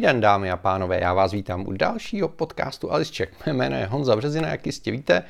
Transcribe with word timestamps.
Den, 0.00 0.20
dámy 0.20 0.50
a 0.50 0.56
pánové, 0.56 1.00
já 1.00 1.14
vás 1.14 1.32
vítám 1.32 1.66
u 1.66 1.72
dalšího 1.72 2.28
podcastu 2.28 2.92
Alisček. 2.92 3.46
Mé 3.46 3.52
jméno 3.52 3.76
je 3.76 3.86
Honza 3.86 4.16
Březina, 4.16 4.48
jak 4.48 4.66
jistě 4.66 4.90
víte. 4.90 5.22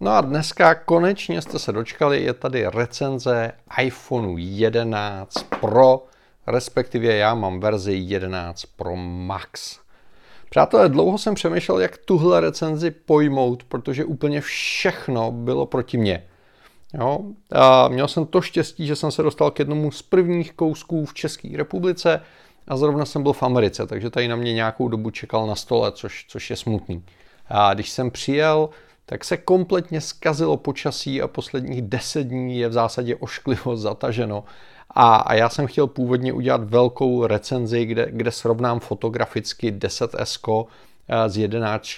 No 0.00 0.10
a 0.10 0.20
dneska 0.20 0.74
konečně 0.74 1.42
jste 1.42 1.58
se 1.58 1.72
dočkali, 1.72 2.22
je 2.22 2.32
tady 2.32 2.66
recenze 2.66 3.52
iPhoneu 3.82 4.36
11 4.38 5.46
Pro, 5.60 6.06
respektive 6.46 7.14
já 7.14 7.34
mám 7.34 7.60
verzi 7.60 7.94
11 7.94 8.64
Pro 8.76 8.96
Max. 8.96 9.78
Přátelé, 10.50 10.88
dlouho 10.88 11.18
jsem 11.18 11.34
přemýšlel, 11.34 11.80
jak 11.80 11.98
tuhle 11.98 12.40
recenzi 12.40 12.90
pojmout, 12.90 13.64
protože 13.64 14.04
úplně 14.04 14.40
všechno 14.40 15.32
bylo 15.32 15.66
proti 15.66 15.96
mně. 15.96 16.24
Jo? 16.98 17.20
A 17.52 17.88
měl 17.88 18.08
jsem 18.08 18.26
to 18.26 18.40
štěstí, 18.40 18.86
že 18.86 18.96
jsem 18.96 19.10
se 19.10 19.22
dostal 19.22 19.50
k 19.50 19.58
jednomu 19.58 19.90
z 19.90 20.02
prvních 20.02 20.52
kousků 20.52 21.04
v 21.04 21.14
České 21.14 21.56
republice 21.56 22.20
a 22.68 22.76
zrovna 22.76 23.04
jsem 23.04 23.22
byl 23.22 23.32
v 23.32 23.42
Americe, 23.42 23.86
takže 23.86 24.10
tady 24.10 24.28
na 24.28 24.36
mě 24.36 24.52
nějakou 24.52 24.88
dobu 24.88 25.10
čekal 25.10 25.46
na 25.46 25.54
stole, 25.54 25.92
což, 25.92 26.24
což 26.28 26.50
je 26.50 26.56
smutný. 26.56 27.02
A 27.48 27.74
když 27.74 27.90
jsem 27.90 28.10
přijel, 28.10 28.68
tak 29.06 29.24
se 29.24 29.36
kompletně 29.36 30.00
zkazilo 30.00 30.56
počasí 30.56 31.22
a 31.22 31.28
posledních 31.28 31.82
deset 31.82 32.24
dní 32.24 32.58
je 32.58 32.68
v 32.68 32.72
zásadě 32.72 33.16
ošklivo 33.20 33.76
zataženo. 33.76 34.44
A, 34.90 35.16
a 35.16 35.34
já 35.34 35.48
jsem 35.48 35.66
chtěl 35.66 35.86
původně 35.86 36.32
udělat 36.32 36.64
velkou 36.64 37.26
recenzi, 37.26 37.84
kde, 37.84 38.06
kde 38.10 38.30
srovnám 38.30 38.80
fotograficky 38.80 39.72
10S 39.72 40.66
eh, 41.08 41.28
s 41.28 41.36
11 41.36 41.88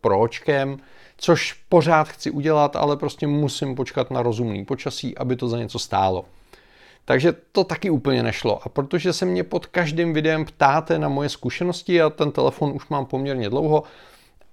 Pročkem, 0.00 0.76
což 1.16 1.52
pořád 1.68 2.08
chci 2.08 2.30
udělat, 2.30 2.76
ale 2.76 2.96
prostě 2.96 3.26
musím 3.26 3.74
počkat 3.74 4.10
na 4.10 4.22
rozumný 4.22 4.64
počasí, 4.64 5.18
aby 5.18 5.36
to 5.36 5.48
za 5.48 5.58
něco 5.58 5.78
stálo. 5.78 6.24
Takže 7.04 7.34
to 7.52 7.64
taky 7.64 7.90
úplně 7.90 8.22
nešlo. 8.22 8.60
A 8.62 8.68
protože 8.68 9.12
se 9.12 9.24
mě 9.24 9.44
pod 9.44 9.66
každým 9.66 10.12
videem 10.12 10.44
ptáte 10.44 10.98
na 10.98 11.08
moje 11.08 11.28
zkušenosti 11.28 12.02
a 12.02 12.10
ten 12.10 12.32
telefon 12.32 12.72
už 12.74 12.88
mám 12.88 13.06
poměrně 13.06 13.50
dlouho, 13.50 13.82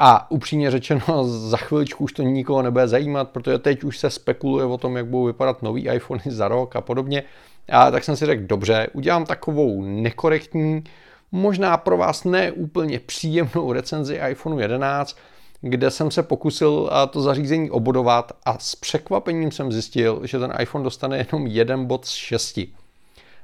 a 0.03 0.31
upřímně 0.31 0.71
řečeno, 0.71 1.23
za 1.27 1.57
chviličku 1.57 2.03
už 2.03 2.13
to 2.13 2.23
nikoho 2.23 2.61
nebude 2.61 2.87
zajímat, 2.87 3.29
protože 3.29 3.57
teď 3.57 3.83
už 3.83 3.99
se 3.99 4.09
spekuluje 4.09 4.65
o 4.65 4.77
tom, 4.77 4.97
jak 4.97 5.05
budou 5.05 5.25
vypadat 5.25 5.61
nový 5.61 5.89
iPhony 5.89 6.21
za 6.25 6.47
rok 6.47 6.75
a 6.75 6.81
podobně. 6.81 7.23
A 7.69 7.91
tak 7.91 8.03
jsem 8.03 8.15
si 8.15 8.25
řekl, 8.25 8.43
dobře, 8.45 8.87
udělám 8.93 9.25
takovou 9.25 9.81
nekorektní, 9.81 10.83
možná 11.31 11.77
pro 11.77 11.97
vás 11.97 12.23
ne 12.23 12.51
úplně 12.51 12.99
příjemnou 12.99 13.73
recenzi 13.73 14.19
iPhone 14.29 14.61
11, 14.61 15.17
kde 15.61 15.91
jsem 15.91 16.11
se 16.11 16.23
pokusil 16.23 16.89
to 17.09 17.21
zařízení 17.21 17.71
obodovat 17.71 18.31
a 18.45 18.57
s 18.59 18.75
překvapením 18.75 19.51
jsem 19.51 19.71
zjistil, 19.71 20.21
že 20.23 20.39
ten 20.39 20.53
iPhone 20.59 20.83
dostane 20.83 21.17
jenom 21.17 21.47
jeden 21.47 21.85
bod 21.85 22.05
z 22.05 22.11
šesti. 22.11 22.67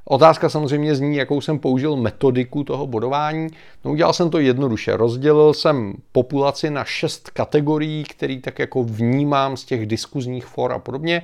Otázka 0.05 0.49
samozřejmě 0.49 0.95
zní, 0.95 1.15
jakou 1.15 1.41
jsem 1.41 1.59
použil 1.59 1.95
metodiku 1.95 2.63
toho 2.63 2.87
bodování. 2.87 3.47
No, 3.85 3.91
udělal 3.91 4.13
jsem 4.13 4.29
to 4.29 4.39
jednoduše. 4.39 4.97
Rozdělil 4.97 5.53
jsem 5.53 5.93
populaci 6.11 6.69
na 6.69 6.83
šest 6.83 7.29
kategorií, 7.29 8.03
které 8.03 8.39
tak 8.43 8.59
jako 8.59 8.83
vnímám 8.83 9.57
z 9.57 9.65
těch 9.65 9.85
diskuzních 9.85 10.45
for 10.45 10.71
a 10.71 10.79
podobně. 10.79 11.21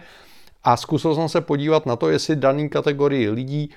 A 0.64 0.78
zkusil 0.78 1.16
jsem 1.16 1.30
se 1.30 1.42
podívat 1.42 1.86
na 1.86 1.96
to, 1.96 2.10
jestli 2.10 2.36
daný 2.36 2.70
kategorii 2.70 3.30
lidí 3.30 3.70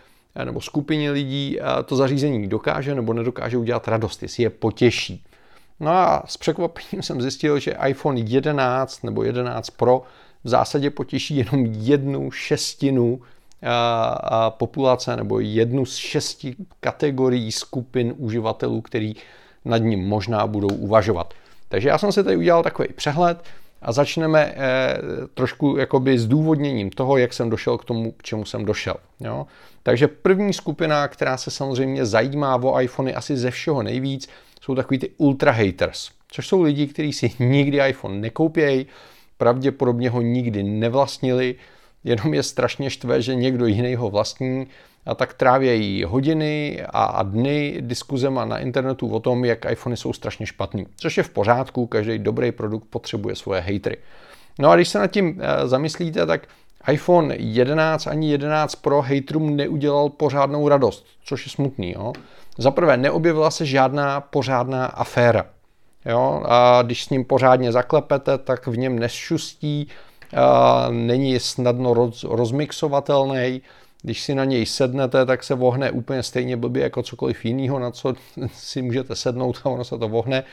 nebo 0.44 0.60
skupině 0.60 1.10
lidí 1.10 1.58
to 1.84 1.96
zařízení 1.96 2.48
dokáže 2.48 2.94
nebo 2.94 3.12
nedokáže 3.12 3.56
udělat 3.56 3.88
radost, 3.88 4.22
jestli 4.22 4.42
je 4.42 4.50
potěší. 4.50 5.24
No 5.80 5.90
a 5.90 6.22
s 6.26 6.36
překvapením 6.36 7.02
jsem 7.02 7.22
zjistil, 7.22 7.58
že 7.58 7.76
iPhone 7.86 8.20
11 8.20 9.04
nebo 9.04 9.22
11 9.22 9.70
Pro 9.70 10.02
v 10.44 10.48
zásadě 10.48 10.90
potěší 10.90 11.36
jenom 11.36 11.66
jednu 11.66 12.30
šestinu 12.30 13.20
populace 14.48 15.16
nebo 15.16 15.40
jednu 15.40 15.86
z 15.86 15.96
šesti 15.96 16.54
kategorií 16.80 17.52
skupin 17.52 18.14
uživatelů, 18.16 18.80
který 18.80 19.14
nad 19.64 19.78
ním 19.78 20.00
možná 20.00 20.46
budou 20.46 20.68
uvažovat. 20.68 21.34
Takže 21.68 21.88
já 21.88 21.98
jsem 21.98 22.12
si 22.12 22.24
tady 22.24 22.36
udělal 22.36 22.62
takový 22.62 22.88
přehled 22.94 23.44
a 23.82 23.92
začneme 23.92 24.54
eh, 24.56 24.98
trošku 25.34 25.76
jakoby 25.76 26.18
zdůvodněním 26.18 26.90
toho, 26.90 27.16
jak 27.16 27.32
jsem 27.32 27.50
došel 27.50 27.78
k 27.78 27.84
tomu, 27.84 28.12
k 28.12 28.22
čemu 28.22 28.44
jsem 28.44 28.64
došel. 28.64 28.96
Jo? 29.20 29.46
Takže 29.82 30.08
první 30.08 30.52
skupina, 30.52 31.08
která 31.08 31.36
se 31.36 31.50
samozřejmě 31.50 32.06
zajímá 32.06 32.56
o 32.56 32.80
iPhony 32.80 33.14
asi 33.14 33.36
ze 33.36 33.50
všeho 33.50 33.82
nejvíc, 33.82 34.28
jsou 34.66 34.74
takový 34.74 34.98
ty 34.98 35.10
ultra 35.16 35.52
haters, 35.52 36.10
což 36.28 36.48
jsou 36.48 36.62
lidi, 36.62 36.86
kteří 36.86 37.12
si 37.12 37.30
nikdy 37.38 37.88
iPhone 37.88 38.20
nekoupějí, 38.20 38.86
pravděpodobně 39.38 40.10
ho 40.10 40.20
nikdy 40.20 40.62
nevlastnili, 40.62 41.54
jenom 42.04 42.34
je 42.34 42.42
strašně 42.42 42.90
štve, 42.90 43.22
že 43.22 43.34
někdo 43.34 43.66
jiný 43.66 43.94
ho 43.94 44.10
vlastní 44.10 44.66
a 45.06 45.14
tak 45.14 45.34
trávějí 45.34 46.04
hodiny 46.04 46.82
a, 46.90 47.22
dny 47.22 47.76
diskuzema 47.80 48.44
na 48.44 48.58
internetu 48.58 49.08
o 49.08 49.20
tom, 49.20 49.44
jak 49.44 49.70
iPhony 49.70 49.96
jsou 49.96 50.12
strašně 50.12 50.46
špatný. 50.46 50.86
Což 50.96 51.16
je 51.16 51.22
v 51.22 51.30
pořádku, 51.30 51.86
každý 51.86 52.18
dobrý 52.18 52.52
produkt 52.52 52.84
potřebuje 52.90 53.36
svoje 53.36 53.60
hatery. 53.60 53.96
No 54.58 54.70
a 54.70 54.76
když 54.76 54.88
se 54.88 54.98
nad 54.98 55.06
tím 55.06 55.40
e, 55.40 55.68
zamyslíte, 55.68 56.26
tak 56.26 56.48
iPhone 56.92 57.34
11 57.38 58.06
ani 58.06 58.30
11 58.30 58.74
Pro 58.74 59.02
haterům 59.02 59.56
neudělal 59.56 60.08
pořádnou 60.08 60.68
radost, 60.68 61.06
což 61.24 61.46
je 61.46 61.50
smutný. 61.50 61.92
Jo? 61.92 62.12
Za 62.58 62.70
prvé, 62.70 62.96
neobjevila 62.96 63.50
se 63.50 63.66
žádná 63.66 64.20
pořádná 64.20 64.86
aféra. 64.86 65.46
Jo? 66.06 66.42
A 66.48 66.82
když 66.82 67.04
s 67.04 67.10
ním 67.10 67.24
pořádně 67.24 67.72
zaklepete, 67.72 68.38
tak 68.38 68.66
v 68.66 68.76
něm 68.76 68.98
nešustí, 68.98 69.88
není 70.90 71.40
snadno 71.40 71.94
roz, 71.94 72.24
rozmixovatelný. 72.24 73.62
Když 74.02 74.22
si 74.22 74.34
na 74.34 74.44
něj 74.44 74.66
sednete, 74.66 75.26
tak 75.26 75.44
se 75.44 75.54
vohne 75.54 75.90
úplně 75.90 76.22
stejně 76.22 76.56
blbě 76.56 76.82
jako 76.82 77.02
cokoliv 77.02 77.44
jiného, 77.44 77.78
na 77.78 77.90
co 77.90 78.14
si 78.52 78.82
můžete 78.82 79.16
sednout 79.16 79.60
a 79.64 79.68
ono 79.68 79.84
se 79.84 79.98
to 79.98 80.08
vohne. 80.08 80.44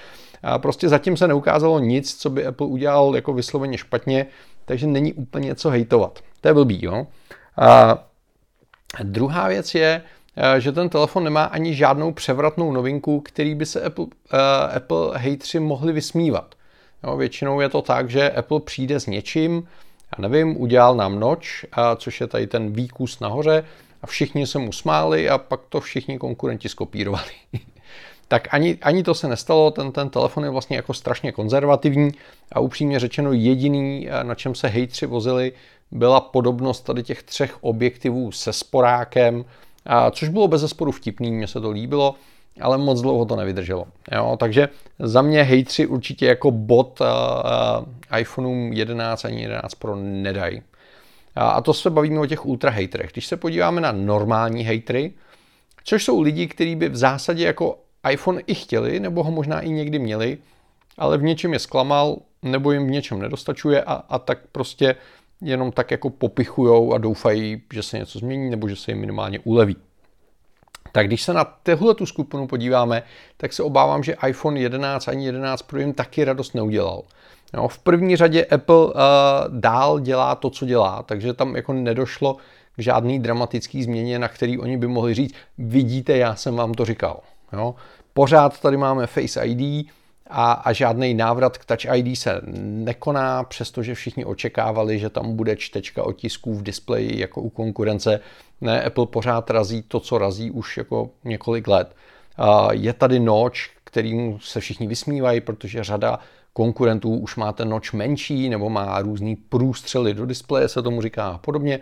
A 0.44 0.60
prostě 0.60 0.90
zatím 0.90 1.18
se 1.18 1.28
neukázalo 1.28 1.80
nic, 1.80 2.16
co 2.16 2.30
by 2.30 2.46
Apple 2.46 2.68
udělal 2.68 3.16
jako 3.16 3.34
vysloveně 3.34 3.78
špatně, 3.78 4.26
takže 4.66 4.88
není 4.88 5.14
úplně 5.14 5.56
co 5.56 5.70
hejtovat. 5.70 6.20
To 6.42 6.48
je 6.48 6.54
blbý, 6.54 6.80
jo. 6.86 7.08
A 7.58 7.98
druhá 9.04 9.48
věc 9.48 9.76
je, 9.76 10.02
že 10.58 10.72
ten 10.72 10.90
telefon 10.90 11.24
nemá 11.24 11.44
ani 11.44 11.76
žádnou 11.76 12.12
převratnou 12.12 12.72
novinku, 12.72 13.20
který 13.20 13.56
by 13.56 13.66
se 13.66 13.82
Apple, 13.82 14.06
uh, 14.06 14.12
Apple 14.76 15.18
hejtři 15.18 15.60
mohli 15.60 15.94
vysmívat. 15.94 16.56
Jo, 17.04 17.18
většinou 17.18 17.60
je 17.60 17.70
to 17.70 17.82
tak, 17.82 18.10
že 18.10 18.32
Apple 18.32 18.60
přijde 18.60 19.00
s 19.00 19.08
něčím, 19.08 19.68
já 20.18 20.28
nevím, 20.28 20.62
udělal 20.62 20.96
nám 20.96 21.20
noč, 21.20 21.66
a 21.72 21.96
což 21.96 22.22
je 22.22 22.28
tady 22.28 22.48
ten 22.48 22.74
výkus 22.74 23.20
nahoře, 23.20 23.64
a 24.02 24.08
všichni 24.08 24.48
se 24.48 24.60
mu 24.60 24.72
smáli 24.72 25.30
a 25.30 25.38
pak 25.38 25.60
to 25.70 25.80
všichni 25.80 26.18
konkurenti 26.18 26.70
skopírovali. 26.70 27.32
tak 28.28 28.48
ani, 28.52 28.78
ani 28.82 29.04
to 29.04 29.14
se 29.14 29.28
nestalo, 29.28 29.72
ten, 29.72 29.92
ten 29.92 30.10
telefon 30.10 30.44
je 30.44 30.50
vlastně 30.50 30.76
jako 30.76 30.94
strašně 30.94 31.32
konzervativní 31.32 32.12
a 32.52 32.60
upřímně 32.60 33.00
řečeno 33.00 33.34
jediný, 33.34 34.08
na 34.24 34.36
čem 34.36 34.56
se 34.56 34.68
hejtři 34.68 35.06
vozili, 35.06 35.52
byla 35.92 36.20
podobnost 36.20 36.82
tady 36.82 37.04
těch 37.04 37.24
třech 37.24 37.58
objektivů 37.62 38.32
se 38.32 38.54
sporákem, 38.54 39.46
a 39.86 40.12
což 40.12 40.30
bylo 40.30 40.48
bez 40.48 40.62
zesporu 40.62 40.92
vtipný, 40.92 41.32
mně 41.32 41.48
se 41.48 41.62
to 41.62 41.72
líbilo 41.72 42.16
ale 42.62 42.78
moc 42.78 43.02
dlouho 43.02 43.26
to 43.26 43.36
nevydrželo. 43.36 43.86
Jo, 44.12 44.38
takže 44.40 44.70
za 45.00 45.22
mě 45.22 45.44
hejtři 45.44 45.88
určitě 45.88 46.26
jako 46.26 46.52
bot 46.52 47.02
uh, 47.02 47.08
uh, 47.08 48.20
iPhoneům 48.20 48.74
11 48.74 49.26
ani 49.26 49.42
11 49.42 49.76
Pro 49.76 49.96
nedají. 49.96 50.62
A 51.36 51.62
to 51.62 51.74
se 51.74 51.90
bavíme 51.90 52.20
o 52.20 52.26
těch 52.26 52.46
ultra 52.46 52.72
hejterech. 52.72 53.12
Když 53.12 53.26
se 53.26 53.38
podíváme 53.38 53.82
na 53.82 53.92
normální 53.92 54.64
hejtry, 54.64 55.14
což 55.84 56.04
jsou 56.04 56.22
lidi, 56.22 56.48
kteří 56.48 56.76
by 56.76 56.90
v 56.90 56.96
zásadě 56.96 57.46
jako 57.46 57.78
iPhone 58.12 58.42
i 58.48 58.54
chtěli, 58.54 59.00
nebo 59.00 59.24
ho 59.24 59.32
možná 59.32 59.62
i 59.62 59.70
někdy 59.70 60.00
měli, 60.00 60.38
ale 60.98 61.18
v 61.18 61.24
něčem 61.24 61.54
je 61.54 61.60
zklamal, 61.60 62.18
nebo 62.42 62.72
jim 62.72 62.88
v 62.88 62.92
něčem 62.92 63.22
nedostačuje 63.22 63.84
a, 63.84 63.94
a 63.94 64.20
tak 64.20 64.40
prostě 64.52 64.96
jenom 65.44 65.72
tak 65.72 65.92
jako 65.92 66.10
popichujou 66.10 66.94
a 66.94 66.98
doufají, 66.98 67.62
že 67.74 67.84
se 67.84 67.98
něco 67.98 68.20
změní 68.20 68.50
nebo 68.50 68.68
že 68.68 68.76
se 68.76 68.92
jim 68.92 69.00
minimálně 69.00 69.40
uleví. 69.40 69.76
Tak 70.92 71.08
když 71.08 71.24
se 71.24 71.34
na 71.34 71.44
tuhle 71.44 71.96
tu 71.96 72.06
skupinu 72.06 72.48
podíváme, 72.48 73.04
tak 73.38 73.54
se 73.54 73.64
obávám, 73.64 74.04
že 74.04 74.16
iPhone 74.28 74.60
11 74.60 75.08
ani 75.08 75.26
11 75.26 75.62
Pro 75.62 75.80
jim 75.80 75.94
taky 75.94 76.24
radost 76.24 76.56
neudělal. 76.56 77.04
No, 77.54 77.68
v 77.68 77.80
první 77.80 78.16
řadě 78.16 78.46
Apple 78.46 78.86
uh, 78.86 78.92
dál 79.50 80.00
dělá 80.00 80.36
to, 80.36 80.50
co 80.50 80.66
dělá, 80.66 81.04
takže 81.04 81.34
tam 81.34 81.56
jako 81.56 81.74
nedošlo 81.74 82.38
k 82.76 82.82
žádný 82.82 83.20
dramatický 83.20 83.84
změně, 83.84 84.20
na 84.20 84.28
který 84.28 84.60
oni 84.60 84.78
by 84.78 84.88
mohli 84.88 85.14
říct, 85.14 85.34
vidíte, 85.58 86.18
já 86.18 86.36
jsem 86.36 86.56
vám 86.56 86.74
to 86.74 86.86
říkal. 86.86 87.20
Jo? 87.54 87.76
Pořád 88.14 88.60
tady 88.60 88.78
máme 88.78 89.08
Face 89.08 89.46
ID, 89.46 89.88
a, 90.28 90.52
a 90.52 90.74
žádný 90.74 91.14
návrat 91.14 91.58
k 91.58 91.66
Touch 91.66 91.96
ID 91.96 92.18
se 92.20 92.42
nekoná, 92.62 93.44
přestože 93.44 93.96
všichni 93.96 94.26
očekávali, 94.26 95.00
že 95.00 95.10
tam 95.10 95.36
bude 95.36 95.56
čtečka 95.56 96.04
otisků 96.04 96.54
v 96.54 96.64
displeji 96.64 97.20
jako 97.20 97.42
u 97.42 97.50
konkurence. 97.50 98.20
Ne, 98.62 98.84
Apple 98.84 99.06
pořád 99.08 99.50
razí 99.50 99.82
to, 99.82 100.00
co 100.00 100.18
razí 100.18 100.52
už 100.52 100.78
jako 100.78 101.10
několik 101.24 101.68
let. 101.68 101.96
Je 102.72 102.94
tady 102.94 103.20
noč, 103.20 103.72
kterým 103.84 104.40
se 104.42 104.60
všichni 104.60 104.88
vysmívají, 104.88 105.42
protože 105.42 105.84
řada 105.84 106.20
konkurentů 106.54 107.18
už 107.18 107.36
má 107.36 107.52
ten 107.52 107.70
noč 107.70 107.92
menší 107.92 108.50
nebo 108.50 108.70
má 108.70 109.02
různý 109.02 109.36
průstřely 109.36 110.14
do 110.14 110.26
displeje, 110.26 110.68
se 110.68 110.82
tomu 110.82 111.02
říká 111.02 111.28
a 111.28 111.38
podobně. 111.38 111.80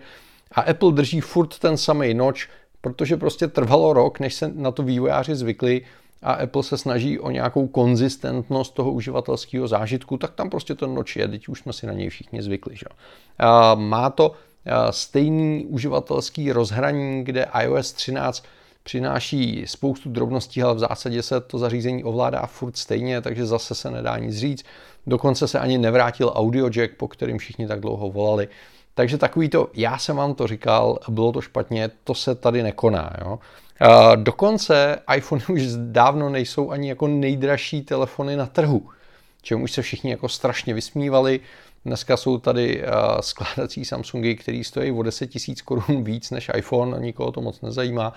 A 0.52 0.60
Apple 0.60 0.92
drží 0.92 1.20
furt 1.20 1.58
ten 1.58 1.76
samý 1.76 2.14
noč, 2.14 2.48
protože 2.80 3.16
prostě 3.16 3.48
trvalo 3.48 3.92
rok, 3.92 4.20
než 4.20 4.34
se 4.34 4.50
na 4.54 4.70
to 4.70 4.82
vývojáři 4.82 5.34
zvykli 5.34 5.82
a 6.22 6.32
Apple 6.32 6.62
se 6.62 6.78
snaží 6.78 7.18
o 7.18 7.30
nějakou 7.30 7.66
konzistentnost 7.66 8.74
toho 8.74 8.92
uživatelského 8.92 9.68
zážitku, 9.68 10.16
tak 10.16 10.32
tam 10.32 10.50
prostě 10.50 10.74
ten 10.74 10.94
noč 10.94 11.16
je, 11.16 11.28
teď 11.28 11.48
už 11.48 11.60
jsme 11.60 11.72
si 11.72 11.86
na 11.86 11.92
něj 11.92 12.08
všichni 12.08 12.42
zvykli. 12.42 12.76
Že? 12.76 12.86
Má 13.74 14.10
to 14.10 14.32
stejný 14.90 15.66
uživatelský 15.66 16.52
rozhraní, 16.52 17.24
kde 17.24 17.46
iOS 17.62 17.92
13 17.92 18.44
přináší 18.82 19.64
spoustu 19.66 20.10
drobností, 20.10 20.62
ale 20.62 20.74
v 20.74 20.78
zásadě 20.78 21.22
se 21.22 21.40
to 21.40 21.58
zařízení 21.58 22.04
ovládá 22.04 22.46
furt 22.46 22.76
stejně, 22.76 23.20
takže 23.20 23.46
zase 23.46 23.74
se 23.74 23.90
nedá 23.90 24.18
nic 24.18 24.36
říct. 24.36 24.64
Dokonce 25.06 25.48
se 25.48 25.58
ani 25.58 25.78
nevrátil 25.78 26.32
audio 26.34 26.68
jack, 26.68 26.94
po 26.96 27.08
kterým 27.08 27.38
všichni 27.38 27.66
tak 27.66 27.80
dlouho 27.80 28.10
volali. 28.10 28.48
Takže 28.94 29.18
takový 29.18 29.48
to, 29.48 29.68
já 29.74 29.98
jsem 29.98 30.16
vám 30.16 30.34
to 30.34 30.46
říkal, 30.46 30.98
bylo 31.08 31.32
to 31.32 31.40
špatně, 31.40 31.90
to 32.04 32.14
se 32.14 32.34
tady 32.34 32.62
nekoná. 32.62 33.12
Jo? 33.24 33.38
Dokonce 34.16 34.98
iPhone 35.16 35.42
už 35.48 35.62
dávno 35.76 36.28
nejsou 36.28 36.70
ani 36.70 36.88
jako 36.88 37.08
nejdražší 37.08 37.82
telefony 37.82 38.36
na 38.36 38.46
trhu, 38.46 38.88
čemu 39.42 39.64
už 39.64 39.72
se 39.72 39.82
všichni 39.82 40.10
jako 40.10 40.28
strašně 40.28 40.74
vysmívali. 40.74 41.40
Dneska 41.84 42.16
jsou 42.16 42.38
tady 42.38 42.84
skládací 43.20 43.84
Samsungy, 43.84 44.34
které 44.34 44.62
stojí 44.64 44.92
o 44.92 45.02
10 45.02 45.30
000 45.48 45.56
korun 45.64 46.04
víc 46.04 46.30
než 46.30 46.50
iPhone, 46.56 47.00
nikoho 47.00 47.32
to 47.32 47.40
moc 47.40 47.60
nezajímá, 47.60 48.12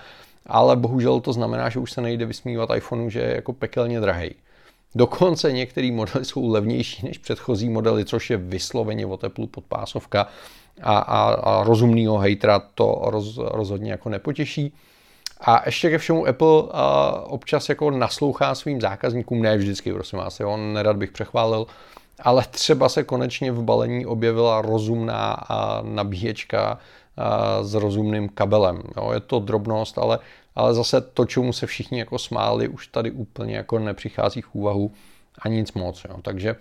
ale 0.46 0.76
bohužel 0.76 1.20
to 1.20 1.34
znamená, 1.34 1.70
že 1.70 1.80
už 1.80 1.92
se 1.92 2.02
nejde 2.02 2.26
vysmívat 2.26 2.70
iPhoneu, 2.76 3.10
že 3.10 3.20
je 3.20 3.36
jako 3.36 3.54
pekelně 3.54 4.00
drahý. 4.00 4.36
Dokonce 4.96 5.52
některé 5.52 5.92
modely 5.92 6.26
jsou 6.26 6.50
levnější 6.50 7.06
než 7.06 7.18
předchozí 7.18 7.70
modely, 7.70 8.06
což 8.06 8.30
je 8.30 8.38
vysloveně 8.38 9.06
o 9.06 9.18
teplu 9.18 9.48
podpásovka 9.48 10.28
a, 10.82 10.98
a, 10.98 11.34
a 11.34 11.64
rozumného 11.64 12.18
hejtra 12.18 12.60
to 12.60 13.02
roz, 13.06 13.38
rozhodně 13.38 13.92
jako 13.92 14.10
nepotěší. 14.10 14.74
A 15.46 15.62
ještě 15.66 15.90
ke 15.90 15.98
všemu 15.98 16.28
Apple 16.28 16.64
uh, 16.64 16.70
občas 17.24 17.70
jako 17.70 17.92
naslouchá 17.92 18.56
svým 18.56 18.82
zákazníkům, 18.82 19.42
ne 19.42 19.58
vždycky, 19.58 19.94
prosím 19.94 20.20
vás, 20.20 20.40
jo, 20.40 20.58
nerad 20.58 20.98
bych 20.98 21.12
přechválil, 21.12 21.68
ale 22.20 22.46
třeba 22.52 22.90
se 22.90 23.04
konečně 23.04 23.52
v 23.52 23.64
balení 23.64 24.06
objevila 24.06 24.62
rozumná 24.62 25.38
uh, 25.50 25.90
nabíječka 25.90 26.78
uh, 26.78 27.66
s 27.66 27.74
rozumným 27.74 28.30
kabelem. 28.30 28.82
Jo, 28.98 29.12
je 29.14 29.20
to 29.20 29.40
drobnost, 29.40 29.98
ale, 29.98 30.20
ale 30.56 30.74
zase 30.74 31.02
to, 31.02 31.26
čemu 31.26 31.54
se 31.54 31.66
všichni 31.66 32.00
jako 32.00 32.20
smáli, 32.20 32.68
už 32.68 32.88
tady 32.88 33.12
úplně 33.12 33.56
jako 33.56 33.80
nepřichází 33.80 34.42
v 34.42 34.56
úvahu 34.56 34.92
a 35.40 35.48
nic 35.48 35.74
moc. 35.74 36.06
Jo. 36.10 36.16
Takže 36.22 36.52
uh, 36.54 36.58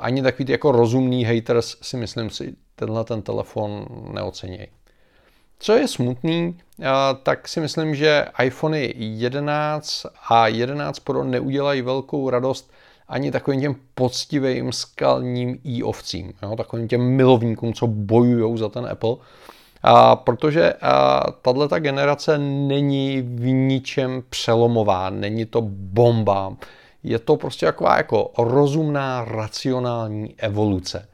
ani 0.00 0.22
takový 0.22 0.52
jako 0.52 0.72
rozumný 0.72 1.24
haters 1.24 1.76
si 1.82 1.96
myslím 1.96 2.30
si 2.30 2.54
tenhle 2.74 3.04
ten 3.04 3.22
telefon 3.22 3.86
neocenějí. 4.12 4.68
Co 5.58 5.72
je 5.72 5.88
smutný, 5.88 6.58
tak 7.22 7.48
si 7.48 7.60
myslím, 7.60 7.94
že 7.94 8.26
iPhony 8.44 8.94
11 8.96 10.06
a 10.28 10.48
11 10.48 10.98
Pro 10.98 11.24
neudělají 11.24 11.82
velkou 11.82 12.30
radost 12.30 12.70
ani 13.08 13.30
takovým 13.30 13.60
těm 13.60 13.74
poctivým 13.94 14.72
skalním 14.72 15.58
i-ovcím, 15.64 16.32
jo, 16.42 16.56
takovým 16.56 16.88
těm 16.88 17.00
milovníkům, 17.00 17.72
co 17.72 17.86
bojují 17.86 18.58
za 18.58 18.68
ten 18.68 18.86
Apple. 18.90 19.16
A 19.82 20.16
protože 20.16 20.74
tahle 21.42 21.68
generace 21.80 22.38
není 22.38 23.20
v 23.22 23.46
ničem 23.46 24.22
přelomová, 24.30 25.10
není 25.10 25.46
to 25.46 25.62
bomba, 25.70 26.56
je 27.02 27.18
to 27.18 27.36
prostě 27.36 27.66
taková 27.66 27.96
jako 27.96 28.30
rozumná, 28.38 29.24
racionální 29.24 30.34
evoluce 30.38 31.08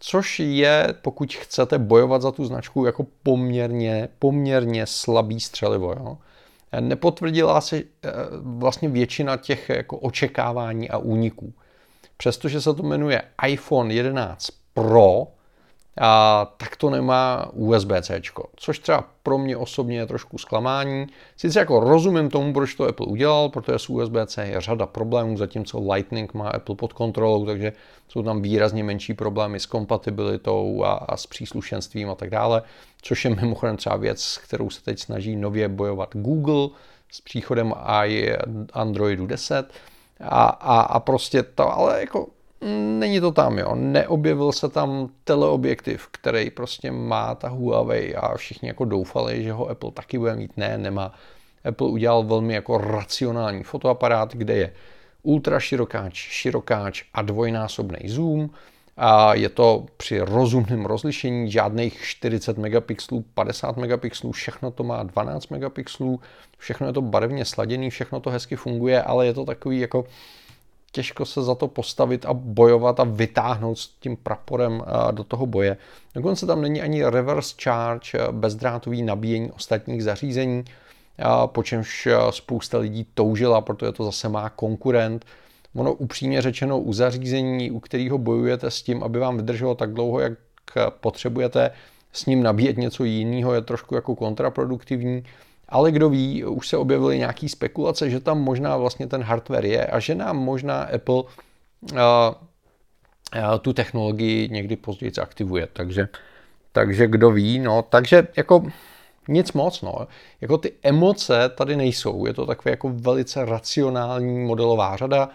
což 0.00 0.40
je, 0.40 0.94
pokud 1.02 1.34
chcete 1.34 1.78
bojovat 1.78 2.22
za 2.22 2.32
tu 2.32 2.44
značku, 2.44 2.84
jako 2.84 3.06
poměrně, 3.22 4.08
poměrně 4.18 4.86
slabý 4.86 5.40
střelivo. 5.40 5.92
Jo? 5.92 6.18
Nepotvrdila 6.80 7.60
se 7.60 7.76
eh, 7.76 7.84
vlastně 8.40 8.88
většina 8.88 9.36
těch 9.36 9.68
jako 9.68 9.98
očekávání 9.98 10.90
a 10.90 10.98
úniků. 10.98 11.52
Přestože 12.16 12.60
se 12.60 12.74
to 12.74 12.82
jmenuje 12.82 13.22
iPhone 13.46 13.94
11 13.94 14.50
Pro, 14.74 15.26
a 16.02 16.44
tak 16.56 16.76
to 16.76 16.90
nemá 16.90 17.50
USB-C, 17.52 18.20
což 18.56 18.78
třeba 18.78 19.04
pro 19.22 19.38
mě 19.38 19.56
osobně 19.56 19.98
je 19.98 20.06
trošku 20.06 20.38
zklamání. 20.38 21.06
Sice 21.36 21.58
jako 21.58 21.80
rozumím 21.80 22.30
tomu, 22.30 22.52
proč 22.52 22.74
to 22.74 22.88
Apple 22.88 23.06
udělal, 23.06 23.48
protože 23.48 23.78
s 23.78 23.90
USB-C 23.90 24.46
je 24.46 24.60
řada 24.60 24.86
problémů, 24.86 25.36
zatímco 25.36 25.92
Lightning 25.92 26.34
má 26.34 26.48
Apple 26.48 26.74
pod 26.74 26.92
kontrolou, 26.92 27.46
takže 27.46 27.72
jsou 28.08 28.22
tam 28.22 28.42
výrazně 28.42 28.84
menší 28.84 29.14
problémy 29.14 29.60
s 29.60 29.66
kompatibilitou 29.66 30.84
a, 30.84 30.92
a 30.92 31.16
s 31.16 31.26
příslušenstvím 31.26 32.10
a 32.10 32.14
tak 32.14 32.30
dále, 32.30 32.62
což 33.02 33.24
je 33.24 33.34
mimochodem 33.34 33.76
třeba 33.76 33.96
věc, 33.96 34.38
kterou 34.44 34.70
se 34.70 34.82
teď 34.82 34.98
snaží 34.98 35.36
nově 35.36 35.68
bojovat 35.68 36.08
Google 36.12 36.68
s 37.12 37.20
příchodem 37.20 37.74
i 37.86 38.32
Androidu 38.72 39.26
10 39.26 39.72
a, 40.20 40.44
a, 40.44 40.80
a 40.80 41.00
prostě 41.00 41.42
to, 41.42 41.72
ale 41.72 42.00
jako 42.00 42.26
Není 42.98 43.20
to 43.20 43.32
tam, 43.32 43.58
jo. 43.58 43.74
Neobjevil 43.74 44.52
se 44.52 44.68
tam 44.68 45.08
teleobjektiv, 45.24 46.08
který 46.10 46.50
prostě 46.50 46.92
má 46.92 47.34
ta 47.34 47.48
Huawei 47.48 48.14
a 48.14 48.36
všichni 48.36 48.68
jako 48.68 48.84
doufali, 48.84 49.42
že 49.42 49.52
ho 49.52 49.70
Apple 49.70 49.90
taky 49.90 50.18
bude 50.18 50.36
mít. 50.36 50.56
Ne, 50.56 50.78
nemá. 50.78 51.14
Apple 51.64 51.88
udělal 51.88 52.22
velmi 52.22 52.54
jako 52.54 52.78
racionální 52.78 53.62
fotoaparát, 53.62 54.34
kde 54.34 54.54
je 54.54 54.72
ultra 55.22 55.60
širokáč, 55.60 56.14
širokáč 56.14 57.04
a 57.14 57.22
dvojnásobný 57.22 58.08
zoom. 58.08 58.50
A 58.96 59.34
je 59.34 59.48
to 59.48 59.86
při 59.96 60.20
rozumném 60.20 60.84
rozlišení 60.84 61.50
žádných 61.50 62.02
40 62.02 62.58
megapixelů, 62.58 63.24
50 63.34 63.76
megapixelů, 63.76 64.32
všechno 64.32 64.70
to 64.70 64.84
má 64.84 65.02
12 65.02 65.48
megapixelů, 65.48 66.20
všechno 66.58 66.86
je 66.86 66.92
to 66.92 67.02
barevně 67.02 67.44
sladěný, 67.44 67.90
všechno 67.90 68.20
to 68.20 68.30
hezky 68.30 68.56
funguje, 68.56 69.02
ale 69.02 69.26
je 69.26 69.34
to 69.34 69.44
takový 69.44 69.80
jako 69.80 70.04
těžko 70.92 71.24
se 71.24 71.42
za 71.42 71.54
to 71.54 71.68
postavit 71.68 72.26
a 72.26 72.34
bojovat 72.34 73.00
a 73.00 73.04
vytáhnout 73.04 73.78
s 73.78 73.88
tím 73.88 74.16
praporem 74.16 74.82
eh, 74.86 75.12
do 75.12 75.24
toho 75.24 75.46
boje. 75.46 75.76
Dokonce 76.14 76.46
tam 76.46 76.62
není 76.62 76.82
ani 76.82 77.04
reverse 77.04 77.54
charge, 77.62 78.10
eh, 78.14 78.32
bezdrátový 78.32 79.02
nabíjení 79.02 79.52
ostatních 79.52 80.04
zařízení, 80.04 80.64
eh, 81.18 81.24
po 81.46 81.62
čemž 81.62 82.08
spousta 82.30 82.78
lidí 82.78 83.06
toužila, 83.14 83.60
protože 83.60 83.92
to 83.92 84.04
zase 84.04 84.28
má 84.28 84.50
konkurent. 84.50 85.24
Ono 85.74 85.92
upřímně 85.92 86.42
řečeno 86.42 86.80
u 86.80 86.92
zařízení, 86.92 87.70
u 87.70 87.80
kterého 87.80 88.18
bojujete 88.18 88.70
s 88.70 88.82
tím, 88.82 89.02
aby 89.02 89.18
vám 89.18 89.36
vydrželo 89.36 89.74
tak 89.74 89.92
dlouho, 89.92 90.20
jak 90.20 90.32
potřebujete, 91.00 91.70
s 92.12 92.26
ním 92.26 92.42
nabíjet 92.42 92.76
něco 92.76 93.04
jiného 93.04 93.54
je 93.54 93.60
trošku 93.60 93.94
jako 93.94 94.16
kontraproduktivní. 94.16 95.22
Ale 95.70 95.92
kdo 95.92 96.08
ví, 96.08 96.44
už 96.44 96.68
se 96.68 96.76
objevily 96.76 97.18
nějaké 97.18 97.48
spekulace, 97.48 98.10
že 98.10 98.20
tam 98.20 98.40
možná 98.40 98.76
vlastně 98.76 99.06
ten 99.06 99.22
hardware 99.22 99.64
je 99.64 99.86
a 99.86 100.00
že 100.00 100.14
nám 100.14 100.36
možná 100.36 100.82
Apple 100.82 101.14
uh, 101.14 101.28
uh, 101.92 103.58
tu 103.60 103.72
technologii 103.72 104.48
někdy 104.48 104.76
později 104.76 105.12
aktivuje. 105.22 105.68
Takže, 105.72 106.08
takže 106.72 107.06
kdo 107.06 107.30
ví, 107.30 107.58
no, 107.58 107.82
takže 107.82 108.28
jako 108.36 108.62
nic 109.28 109.52
moc, 109.52 109.82
no. 109.82 109.94
Jako 110.40 110.58
ty 110.58 110.72
emoce 110.82 111.48
tady 111.48 111.76
nejsou, 111.76 112.26
je 112.26 112.34
to 112.34 112.46
takové 112.46 112.70
jako 112.70 112.90
velice 112.94 113.44
racionální 113.44 114.38
modelová 114.38 114.96
řada. 114.96 115.26
Uh, 115.26 115.32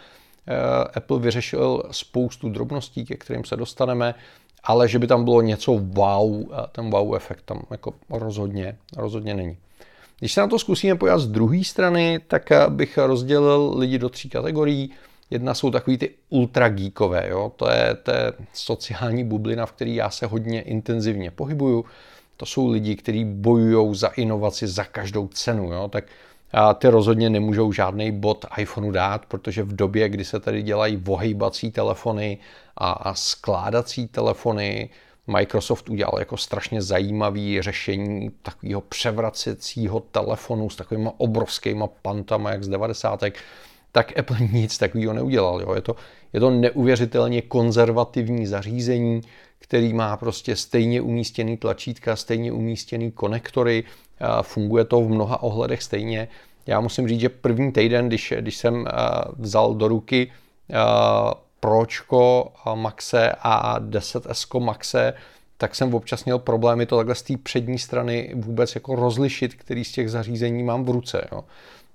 Apple 0.96 1.20
vyřešil 1.20 1.84
spoustu 1.92 2.50
drobností, 2.50 3.06
ke 3.06 3.16
kterým 3.16 3.44
se 3.44 3.56
dostaneme, 3.56 4.16
ale 4.64 4.88
že 4.88 5.00
by 5.00 5.08
tam 5.08 5.24
bylo 5.24 5.42
něco 5.42 5.72
wow, 5.74 6.44
ten 6.72 6.90
wow 6.90 7.16
efekt 7.16 7.42
tam 7.46 7.62
jako 7.72 7.94
rozhodně, 8.10 8.78
rozhodně 8.98 9.34
není. 9.34 9.58
Když 10.20 10.34
se 10.34 10.42
na 10.42 10.48
to 10.48 10.60
zkusíme 10.60 10.96
pojat 10.96 11.20
z 11.20 11.28
druhé 11.28 11.64
strany, 11.64 12.20
tak 12.28 12.50
bych 12.70 12.98
rozdělil 12.98 13.74
lidi 13.78 14.00
do 14.00 14.10
tří 14.10 14.30
kategorií. 14.30 14.92
Jedna 15.30 15.54
jsou 15.54 15.72
takový 15.72 15.98
ty 15.98 16.10
ultra 16.30 16.70
geekové, 16.70 17.30
jo? 17.30 17.52
To, 17.56 17.70
je, 17.70 17.96
to 18.04 18.12
je 18.12 18.34
sociální 18.54 19.24
bublina, 19.24 19.66
v 19.66 19.72
které 19.72 19.92
já 19.92 20.10
se 20.10 20.26
hodně 20.26 20.62
intenzivně 20.62 21.32
pohybuju. 21.32 21.86
To 22.38 22.46
jsou 22.46 22.72
lidi, 22.72 22.96
kteří 22.96 23.26
bojují 23.26 23.96
za 23.96 24.08
inovaci 24.08 24.68
za 24.68 24.84
každou 24.84 25.28
cenu. 25.28 25.74
Jo? 25.74 25.88
Tak 25.88 26.04
a 26.58 26.74
ty 26.74 26.88
rozhodně 26.88 27.30
nemůžou 27.30 27.72
žádný 27.72 28.12
bod 28.12 28.46
iPhoneu 28.58 28.92
dát, 28.92 29.26
protože 29.26 29.64
v 29.64 29.76
době, 29.76 30.10
kdy 30.10 30.26
se 30.26 30.40
tady 30.40 30.62
dělají 30.62 30.98
vohejbací 30.98 31.72
telefony 31.72 32.38
a, 32.78 32.92
a 32.92 33.14
skládací 33.14 34.08
telefony, 34.08 34.90
Microsoft 35.28 35.90
udělal 35.90 36.16
jako 36.20 36.38
strašně 36.38 36.82
zajímavý 36.82 37.62
řešení 37.62 38.32
takového 38.42 38.82
převracecího 38.82 40.00
telefonu 40.00 40.70
s 40.70 40.76
takovými 40.76 41.10
obrovskými 41.18 41.84
pantama, 42.02 42.52
jak 42.52 42.64
z 42.64 42.68
90. 42.68 43.24
tak 43.92 44.20
Apple 44.20 44.38
nic 44.52 44.78
takového 44.78 45.14
neudělal. 45.14 45.62
Jo. 45.62 45.74
Je, 45.74 45.82
to, 45.82 45.96
je 46.34 46.40
to 46.40 46.50
neuvěřitelně 46.50 47.42
konzervativní 47.42 48.46
zařízení, 48.46 49.22
který 49.60 49.94
má 49.94 50.18
prostě 50.18 50.56
stejně 50.56 51.02
umístěný 51.02 51.58
tlačítka, 51.58 52.16
stejně 52.16 52.52
umístěný 52.52 53.12
konektory, 53.12 53.84
funguje 54.42 54.86
to 54.86 55.02
v 55.02 55.10
mnoha 55.10 55.44
ohledech 55.44 55.84
stejně. 55.84 56.28
Já 56.68 56.80
musím 56.80 57.08
říct, 57.08 57.20
že 57.20 57.30
první 57.30 57.72
týden, 57.72 58.08
když, 58.08 58.34
když 58.40 58.58
jsem 58.58 58.88
vzal 59.38 59.74
do 59.74 59.88
ruky 59.88 60.32
Pročko 61.60 62.52
Maxe 62.76 63.32
a 63.40 63.80
10S 63.80 64.60
Maxe, 64.60 65.14
tak 65.58 65.76
jsem 65.76 65.94
občas 65.94 66.26
měl 66.26 66.40
problémy 66.40 66.86
to 66.86 66.98
takhle 66.98 67.16
z 67.16 67.22
té 67.22 67.38
přední 67.38 67.80
strany 67.80 68.34
vůbec 68.36 68.76
jako 68.76 68.96
rozlišit, 68.96 69.54
který 69.54 69.84
z 69.84 69.92
těch 69.92 70.12
zařízení 70.12 70.64
mám 70.64 70.86
v 70.86 70.90
ruce. 70.90 71.28
Jo. 71.32 71.44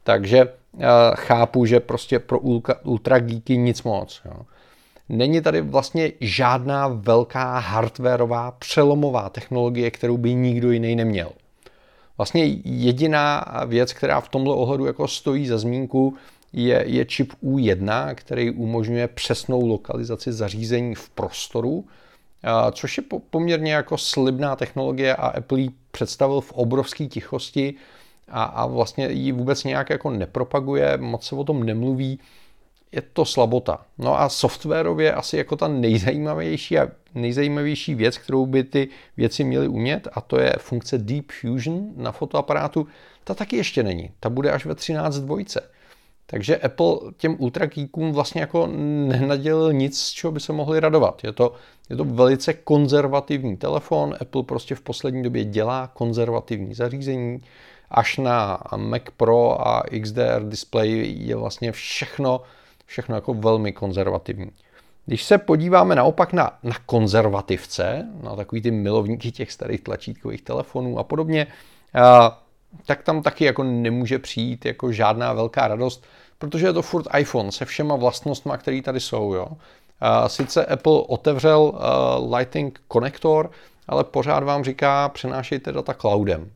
Takže 0.05 0.45
uh, 0.45 0.83
chápu, 1.15 1.67
že 1.67 1.81
prostě 1.81 2.19
pro 2.19 2.39
ultra, 2.83 3.19
geeky 3.19 3.57
nic 3.57 3.83
moc. 3.83 4.21
Jo. 4.25 4.41
Není 5.09 5.41
tady 5.41 5.61
vlastně 5.61 6.13
žádná 6.21 6.89
velká 6.89 7.59
hardwareová 7.59 8.51
přelomová 8.51 9.29
technologie, 9.29 9.91
kterou 9.91 10.17
by 10.17 10.35
nikdo 10.35 10.71
jiný 10.71 10.97
neměl. 10.97 11.33
Vlastně 12.19 12.45
jediná 12.65 13.45
věc, 13.67 13.93
která 13.93 14.21
v 14.21 14.29
tomto 14.29 14.57
ohledu 14.57 14.87
jako 14.87 15.09
stojí 15.09 15.47
za 15.47 15.59
zmínku, 15.59 16.17
je, 16.53 16.85
je 16.87 17.05
čip 17.05 17.33
U1, 17.43 18.15
který 18.15 18.51
umožňuje 18.51 19.09
přesnou 19.09 19.67
lokalizaci 19.67 20.33
zařízení 20.33 20.95
v 20.95 21.09
prostoru, 21.09 21.85
což 22.73 22.97
je 22.97 23.05
poměrně 23.31 23.73
jako 23.73 23.99
slibná 23.99 24.57
technologie 24.57 25.17
a 25.17 25.27
Apple 25.27 25.61
ji 25.61 25.71
představil 25.91 26.41
v 26.41 26.53
obrovské 26.53 27.07
tichosti 27.07 27.75
a, 28.29 28.43
a 28.43 28.67
vlastně 28.67 29.09
ji 29.09 29.33
vůbec 29.33 29.65
nějak 29.65 29.91
jako 29.91 30.11
nepropaguje, 30.11 30.97
moc 30.97 31.27
se 31.27 31.35
o 31.35 31.45
tom 31.45 31.65
nemluví, 31.65 32.19
je 32.93 33.03
to 33.13 33.25
slabota. 33.25 33.85
No 33.99 34.21
a 34.21 34.29
softwarově 34.29 35.13
asi 35.13 35.37
jako 35.37 35.57
ta 35.57 35.69
nejzajímavější 35.69 36.79
a 36.79 36.89
nejzajímavější 37.15 37.95
věc, 37.95 38.19
kterou 38.19 38.47
by 38.47 38.65
ty 38.65 38.89
věci 39.17 39.45
měly 39.45 39.69
umět, 39.69 40.09
a 40.13 40.21
to 40.21 40.41
je 40.41 40.55
funkce 40.59 40.99
Deep 40.99 41.25
Fusion 41.41 41.89
na 41.97 42.13
fotoaparátu, 42.13 42.87
ta 43.25 43.35
taky 43.35 43.57
ještě 43.57 43.83
není. 43.83 44.11
Ta 44.21 44.31
bude 44.31 44.51
až 44.51 44.67
ve 44.67 44.75
13 44.75 45.19
dvojce. 45.19 45.71
Takže 46.31 46.57
Apple 46.57 46.97
těm 47.17 47.37
ultrageekům 47.39 48.13
vlastně 48.13 48.41
jako 48.41 48.67
nenadělil 48.67 49.73
nic, 49.73 50.01
z 50.01 50.11
čeho 50.11 50.33
by 50.33 50.41
se 50.41 50.53
mohli 50.53 50.81
radovat. 50.81 51.25
Je 51.25 51.33
to, 51.33 51.53
je 51.91 51.97
to 51.97 52.05
velice 52.05 52.55
konzervativní 52.55 53.57
telefon, 53.57 54.15
Apple 54.21 54.43
prostě 54.43 54.75
v 54.75 54.81
poslední 54.81 55.23
době 55.23 55.45
dělá 55.45 55.87
konzervativní 55.87 56.75
zařízení, 56.75 57.43
až 57.91 58.19
na 58.19 58.59
Mac 58.77 59.03
Pro 59.17 59.69
a 59.69 59.83
XDR 60.03 60.49
display 60.49 61.15
je 61.19 61.37
vlastně 61.37 61.73
všechno, 61.73 62.43
všechno 62.87 63.15
jako 63.15 63.35
velmi 63.35 63.73
konzervativní. 63.73 64.51
Když 65.07 65.23
se 65.25 65.39
podíváme 65.39 65.95
naopak 65.95 66.33
na, 66.33 66.59
na 66.63 66.75
konzervativce, 66.87 68.07
na 68.23 68.37
takový 68.37 68.61
ty 68.61 68.71
milovníky 68.71 69.33
těch 69.33 69.53
starých 69.53 69.81
tlačítkových 69.81 70.43
telefonů 70.43 70.99
a 70.99 71.05
podobně, 71.05 71.47
tak 72.87 73.03
tam 73.03 73.23
taky 73.23 73.45
jako 73.45 73.63
nemůže 73.63 74.19
přijít 74.19 74.65
jako 74.65 74.93
žádná 74.93 75.33
velká 75.33 75.69
radost, 75.69 76.05
protože 76.39 76.67
je 76.67 76.73
to 76.73 76.83
furt 76.83 77.07
iPhone 77.19 77.53
se 77.53 77.65
všema 77.65 77.97
vlastnostmi, 77.97 78.53
které 78.59 78.83
tady 78.83 79.01
jsou. 79.01 79.35
Jo. 79.35 79.49
Sice 80.27 80.67
Apple 80.67 81.03
otevřel 81.09 81.73
Lightning 82.37 82.81
konektor, 82.89 83.51
ale 83.89 84.05
pořád 84.05 84.45
vám 84.45 84.65
říká, 84.65 85.09
přenášejte 85.09 85.73
data 85.73 85.95
cloudem. 85.95 86.51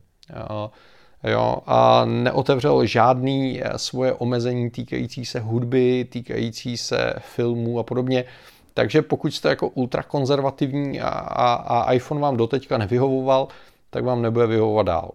Jo, 1.23 1.57
a 1.65 2.05
neotevřel 2.05 2.85
žádný 2.85 3.61
eh, 3.63 3.77
svoje 3.77 4.13
omezení 4.13 4.69
týkající 4.69 5.25
se 5.25 5.39
hudby, 5.39 6.05
týkající 6.11 6.77
se 6.77 7.13
filmů 7.19 7.79
a 7.79 7.83
podobně. 7.83 8.25
Takže 8.73 9.01
pokud 9.01 9.33
jste 9.33 9.49
jako 9.49 9.69
ultrakonzervativní 9.69 11.01
a, 11.01 11.09
a, 11.09 11.53
a 11.53 11.93
iPhone 11.93 12.21
vám 12.21 12.37
doteďka 12.37 12.77
nevyhovoval, 12.77 13.47
tak 13.89 14.03
vám 14.03 14.21
nebude 14.21 14.47
vyhovovat 14.47 14.85
dál. 14.85 15.11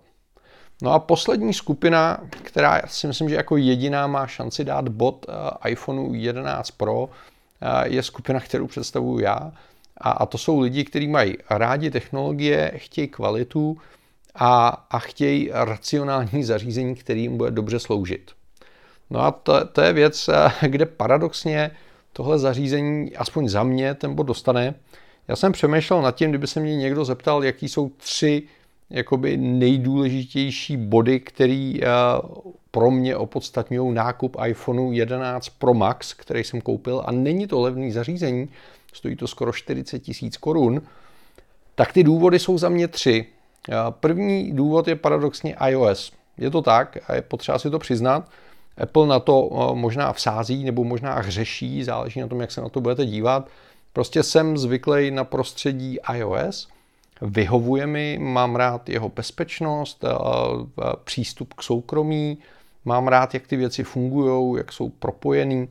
No 0.82 0.92
a 0.92 0.99
poslední 0.99 1.54
skupina, 1.54 2.20
která 2.42 2.82
si 2.87 3.06
myslím, 3.06 3.28
že 3.28 3.34
jako 3.34 3.56
jediná 3.56 4.06
má 4.06 4.26
šanci 4.26 4.64
dát 4.64 4.88
bod 4.88 5.26
eh, 5.28 5.70
iPhoneu 5.70 6.14
11 6.14 6.70
Pro, 6.70 7.08
eh, 7.60 7.88
je 7.88 8.02
skupina, 8.02 8.40
kterou 8.40 8.66
představuju 8.66 9.18
já. 9.18 9.52
A, 9.96 10.10
a 10.10 10.26
to 10.26 10.38
jsou 10.38 10.60
lidi, 10.60 10.84
kteří 10.84 11.08
mají 11.08 11.37
rádi 11.50 11.90
technologie, 11.90 12.72
chtějí 12.76 13.08
kvalitu, 13.08 13.78
a, 14.34 14.68
a 14.90 14.99
chtějí 14.99 15.50
racionální 15.52 16.44
zařízení, 16.44 16.94
který 16.94 17.22
jim 17.22 17.37
bude 17.37 17.50
dobře 17.50 17.78
sloužit. 17.78 18.30
No 19.10 19.20
a 19.20 19.30
to, 19.30 19.66
to 19.66 19.80
je 19.80 19.92
věc, 19.92 20.28
eh, 20.28 20.68
kde 20.68 20.87
paradoxně 20.87 21.70
tohle 22.12 22.38
zařízení, 22.38 23.16
aspoň 23.16 23.49
za 23.49 23.62
mě, 23.62 23.94
ten 23.94 24.14
bod 24.14 24.22
dostane. 24.22 24.75
Já 25.28 25.37
jsem 25.37 25.52
přemýšlel 25.52 26.02
nad 26.02 26.14
tím, 26.14 26.30
kdyby 26.30 26.46
se 26.46 26.60
mě 26.60 26.76
někdo 26.76 27.04
zeptal, 27.04 27.44
jaký 27.44 27.68
jsou 27.68 27.88
tři 27.88 28.42
jakoby 28.90 29.37
nejdůležitější 29.37 30.76
body, 30.76 31.20
které 31.20 31.75
eh, 31.82 31.87
pro 32.70 32.90
mě 32.90 33.16
opodstatňují 33.16 33.94
nákup 33.94 34.37
iPhoneu 34.47 34.92
11 34.92 35.49
Pro 35.49 35.75
Max, 35.75 36.14
který 36.14 36.44
jsem 36.44 36.61
koupil 36.61 37.02
a 37.06 37.12
není 37.12 37.47
to 37.47 37.61
levný 37.61 37.92
zařízení, 37.92 38.49
stojí 38.92 39.16
to 39.16 39.26
skoro 39.26 39.52
40 39.52 39.99
tisíc 39.99 40.37
korun, 40.37 40.82
tak 41.75 41.92
ty 41.92 42.04
důvody 42.04 42.38
jsou 42.38 42.59
za 42.59 42.68
mě 42.68 42.88
tři. 42.88 43.26
První 43.90 44.52
důvod 44.52 44.88
je 44.88 44.97
paradoxně 44.97 45.56
iOS. 45.68 46.12
Je 46.38 46.50
to 46.50 46.62
tak 46.62 46.99
a 47.09 47.14
je 47.14 47.23
potřeba 47.23 47.59
si 47.59 47.70
to 47.70 47.78
přiznat. 47.78 48.28
Apple 48.78 49.06
na 49.06 49.20
to 49.20 49.50
eh, 49.52 49.75
možná 49.75 50.12
vsází 50.12 50.64
nebo 50.64 50.85
možná 50.85 51.14
hřeší, 51.14 51.85
záleží 51.85 52.20
na 52.20 52.26
tom, 52.26 52.40
jak 52.40 52.50
se 52.50 52.61
na 52.61 52.68
to 52.68 52.80
budete 52.80 53.06
dívat. 53.06 53.49
Prostě 53.92 54.23
jsem 54.23 54.59
zvyklý 54.59 55.11
na 55.11 55.25
prostředí 55.25 55.99
iOS, 56.14 56.68
vyhovuje 57.22 57.86
mi, 57.86 58.18
mám 58.20 58.56
rád 58.56 58.88
jeho 58.88 59.08
bezpečnost, 59.08 60.04
eh, 60.04 60.82
přístup 61.04 61.54
k 61.54 61.62
soukromí, 61.62 62.38
mám 62.84 63.08
rád, 63.08 63.34
jak 63.34 63.46
ty 63.46 63.56
věci 63.56 63.84
fungují, 63.84 64.58
jak 64.58 64.72
jsou 64.72 64.88
propojený. 64.88 65.68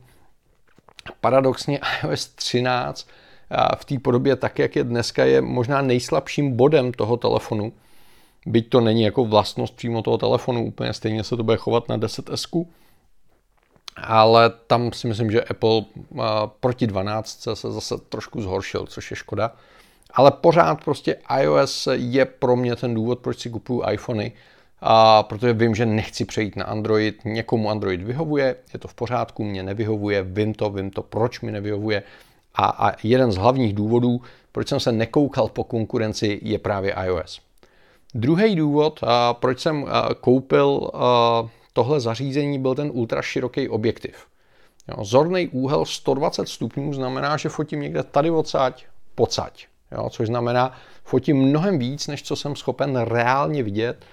Paradoxně 1.20 1.80
iOS 2.02 2.28
13 2.28 3.08
v 3.76 3.84
té 3.84 3.98
podobě 3.98 4.36
tak, 4.36 4.58
jak 4.58 4.76
je 4.76 4.84
dneska, 4.84 5.24
je 5.24 5.40
možná 5.40 5.82
nejslabším 5.82 6.56
bodem 6.56 6.92
toho 6.92 7.16
telefonu. 7.16 7.72
Byť 8.46 8.68
to 8.68 8.80
není 8.80 9.02
jako 9.02 9.24
vlastnost 9.24 9.76
přímo 9.76 10.02
toho 10.02 10.18
telefonu, 10.18 10.66
úplně 10.66 10.92
stejně 10.92 11.24
se 11.24 11.36
to 11.36 11.42
bude 11.42 11.56
chovat 11.56 11.88
na 11.88 11.98
10S. 11.98 12.66
Ale 13.96 14.50
tam 14.66 14.92
si 14.92 15.06
myslím, 15.08 15.30
že 15.30 15.44
Apple 15.44 15.82
proti 16.60 16.86
12 16.86 17.40
se 17.54 17.72
zase 17.72 17.94
trošku 18.08 18.42
zhoršil, 18.42 18.86
což 18.86 19.10
je 19.10 19.16
škoda. 19.16 19.52
Ale 20.14 20.30
pořád 20.30 20.84
prostě 20.84 21.16
iOS 21.40 21.88
je 21.92 22.24
pro 22.24 22.56
mě 22.56 22.76
ten 22.76 22.94
důvod, 22.94 23.18
proč 23.18 23.38
si 23.38 23.50
kupuju 23.50 23.82
iPhony, 23.90 24.32
a 24.80 25.22
protože 25.22 25.52
vím, 25.52 25.74
že 25.74 25.86
nechci 25.86 26.24
přejít 26.24 26.56
na 26.56 26.64
Android, 26.64 27.24
někomu 27.24 27.70
Android 27.70 28.02
vyhovuje, 28.02 28.56
je 28.72 28.78
to 28.78 28.88
v 28.88 28.94
pořádku, 28.94 29.44
mě 29.44 29.62
nevyhovuje, 29.62 30.22
vím 30.22 30.54
to, 30.54 30.70
vím 30.70 30.90
to, 30.90 31.02
proč 31.02 31.40
mi 31.40 31.52
nevyhovuje, 31.52 32.02
a, 32.54 32.88
a 32.88 32.92
jeden 33.02 33.32
z 33.32 33.36
hlavních 33.36 33.74
důvodů, 33.74 34.20
proč 34.52 34.68
jsem 34.68 34.80
se 34.80 34.92
nekoukal 34.92 35.48
po 35.48 35.64
konkurenci, 35.64 36.40
je 36.42 36.58
právě 36.58 36.94
iOS. 37.04 37.40
Druhý 38.14 38.56
důvod, 38.56 39.00
a 39.02 39.34
proč 39.34 39.60
jsem 39.60 39.86
koupil 40.20 40.90
tohle 41.72 42.00
zařízení, 42.00 42.58
byl 42.58 42.74
ten 42.74 42.90
ultra 42.92 43.22
široký 43.22 43.68
objektiv. 43.68 44.26
Zorný 45.00 45.48
úhel 45.48 45.84
120 45.84 46.48
stupňů 46.48 46.92
znamená, 46.94 47.36
že 47.36 47.48
fotím 47.48 47.80
někde 47.80 48.02
tady 48.02 48.30
odsaď, 48.30 48.84
pocať. 49.14 49.66
Jo, 49.92 50.10
což 50.10 50.26
znamená, 50.26 50.72
fotím 51.04 51.36
mnohem 51.36 51.78
víc, 51.78 52.06
než 52.06 52.22
co 52.22 52.36
jsem 52.36 52.56
schopen 52.56 52.96
reálně 52.96 53.62
vidět. 53.62 54.04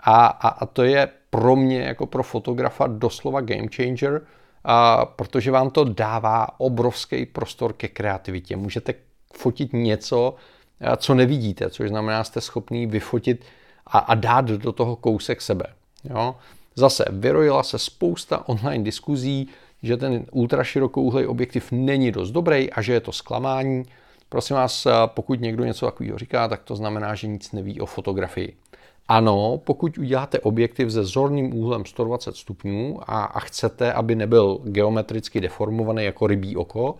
A, 0.00 0.26
a, 0.26 0.48
a 0.48 0.66
to 0.66 0.82
je 0.82 1.08
pro 1.30 1.56
mě 1.56 1.80
jako 1.80 2.06
pro 2.06 2.22
fotografa 2.22 2.86
doslova 2.86 3.40
game 3.40 3.68
changer, 3.76 4.22
a 4.64 5.04
protože 5.04 5.50
vám 5.50 5.70
to 5.70 5.84
dává 5.84 6.60
obrovský 6.60 7.26
prostor 7.26 7.72
ke 7.72 7.88
kreativitě. 7.88 8.56
Můžete 8.56 8.94
fotit 9.34 9.72
něco, 9.72 10.34
co 10.96 11.14
nevidíte, 11.14 11.70
což 11.70 11.88
znamená, 11.88 12.24
jste 12.24 12.40
schopný 12.40 12.86
vyfotit 12.86 13.44
a, 13.86 13.98
a 13.98 14.14
dát 14.14 14.44
do 14.44 14.72
toho 14.72 14.96
kousek 14.96 15.42
sebe. 15.42 15.64
Jo? 16.04 16.36
Zase 16.74 17.04
vyrojila 17.10 17.62
se 17.62 17.78
spousta 17.78 18.48
online 18.48 18.84
diskuzí, 18.84 19.48
že 19.82 19.96
ten 19.96 20.24
ultraširokouhlej 20.32 21.26
objektiv 21.26 21.72
není 21.72 22.12
dost 22.12 22.30
dobrý 22.30 22.72
a 22.72 22.82
že 22.82 22.92
je 22.92 23.00
to 23.00 23.12
zklamání. 23.12 23.84
Prosím 24.28 24.56
vás, 24.56 24.86
pokud 25.06 25.40
někdo 25.40 25.64
něco 25.64 25.86
takového 25.86 26.18
říká, 26.18 26.48
tak 26.48 26.62
to 26.62 26.76
znamená, 26.76 27.14
že 27.14 27.26
nic 27.26 27.52
neví 27.52 27.80
o 27.80 27.86
fotografii. 27.86 28.56
Ano, 29.08 29.60
pokud 29.64 29.98
uděláte 29.98 30.40
objektiv 30.40 30.90
se 30.92 31.04
zorným 31.04 31.54
úhlem 31.54 31.84
120 31.84 32.36
stupňů 32.36 33.00
a, 33.02 33.24
a 33.24 33.40
chcete, 33.40 33.92
aby 33.92 34.14
nebyl 34.14 34.60
geometricky 34.64 35.40
deformovaný 35.40 36.04
jako 36.04 36.26
rybí 36.26 36.56
oko, 36.56 36.94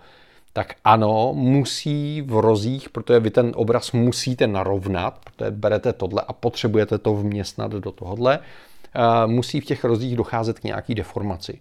tak 0.52 0.74
ano, 0.84 1.32
musí 1.34 2.22
v 2.22 2.40
rozích, 2.40 2.88
protože 2.88 3.20
vy 3.20 3.30
ten 3.30 3.52
obraz 3.54 3.92
musíte 3.92 4.46
narovnat, 4.46 5.18
protože 5.24 5.50
berete 5.50 5.92
tohle 5.92 6.22
a 6.28 6.32
potřebujete 6.32 6.98
to 6.98 7.14
vměstnat 7.14 7.70
do 7.70 7.92
tohohle, 7.92 8.38
eh, 8.38 9.26
musí 9.26 9.60
v 9.60 9.64
těch 9.64 9.84
rozích 9.84 10.16
docházet 10.16 10.58
k 10.58 10.64
nějaký 10.64 10.94
deformaci. 10.94 11.60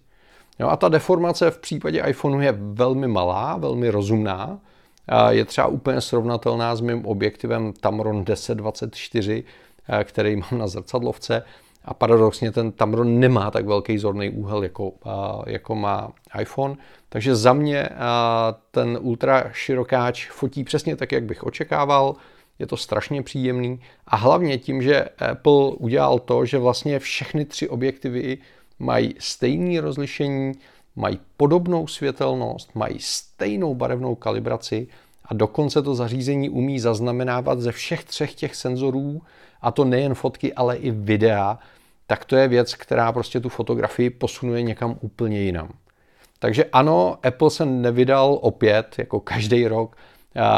Jo, 0.58 0.68
a 0.68 0.76
ta 0.76 0.88
deformace 0.88 1.50
v 1.50 1.58
případě 1.58 2.02
iPhoneu 2.08 2.40
je 2.40 2.52
velmi 2.58 3.08
malá, 3.08 3.56
velmi 3.56 3.90
rozumná. 3.90 4.58
Je 5.28 5.44
třeba 5.44 5.66
úplně 5.66 6.00
srovnatelná 6.00 6.76
s 6.76 6.80
mým 6.80 7.06
objektivem 7.06 7.72
Tamron 7.72 8.24
1024, 8.24 9.44
Eh, 9.88 10.04
který 10.04 10.36
mám 10.36 10.58
na 10.58 10.66
zrcadlovce 10.66 11.42
a 11.84 11.94
paradoxně 11.94 12.52
ten 12.52 12.72
Tamron 12.72 13.20
nemá 13.20 13.50
tak 13.50 13.66
velký 13.66 13.98
zorný 13.98 14.30
úhel, 14.30 14.62
jako, 14.62 14.92
eh, 15.06 15.52
jako 15.52 15.74
má 15.74 16.12
iPhone. 16.40 16.76
Takže 17.08 17.36
za 17.36 17.52
mě 17.52 17.78
eh, 17.78 17.96
ten 18.70 18.98
ultra 19.00 19.50
širokáč 19.52 20.30
fotí 20.30 20.64
přesně 20.64 20.96
tak, 20.96 21.12
jak 21.12 21.24
bych 21.24 21.44
očekával. 21.44 22.14
Je 22.58 22.66
to 22.66 22.76
strašně 22.76 23.22
příjemný 23.22 23.80
a 24.06 24.16
hlavně 24.16 24.58
tím, 24.58 24.82
že 24.82 25.04
Apple 25.30 25.70
udělal 25.78 26.18
to, 26.18 26.44
že 26.44 26.58
vlastně 26.58 26.98
všechny 26.98 27.44
tři 27.44 27.68
objektivy 27.68 28.38
mají 28.78 29.14
stejné 29.18 29.80
rozlišení, 29.80 30.52
mají 30.98 31.20
podobnou 31.36 31.86
světelnost, 31.86 32.70
mají 32.74 32.96
stejnou 32.98 33.74
barevnou 33.74 34.14
kalibraci 34.14 34.86
a 35.24 35.34
dokonce 35.34 35.82
to 35.82 35.94
zařízení 35.94 36.50
umí 36.50 36.80
zaznamenávat 36.80 37.60
ze 37.60 37.72
všech 37.72 38.04
třech 38.04 38.34
těch 38.34 38.56
senzorů, 38.56 39.22
a 39.62 39.70
to 39.70 39.84
nejen 39.84 40.14
fotky, 40.14 40.54
ale 40.54 40.76
i 40.76 40.90
videa, 40.90 41.58
tak 42.06 42.24
to 42.24 42.36
je 42.36 42.48
věc, 42.48 42.74
která 42.74 43.12
prostě 43.12 43.40
tu 43.40 43.48
fotografii 43.48 44.10
posunuje 44.10 44.62
někam 44.62 44.98
úplně 45.00 45.40
jinam. 45.40 45.68
Takže 46.38 46.64
ano, 46.64 47.18
Apple 47.22 47.50
se 47.50 47.66
nevydal 47.66 48.38
opět, 48.42 48.94
jako 48.98 49.20
každý 49.20 49.66
rok, 49.66 49.96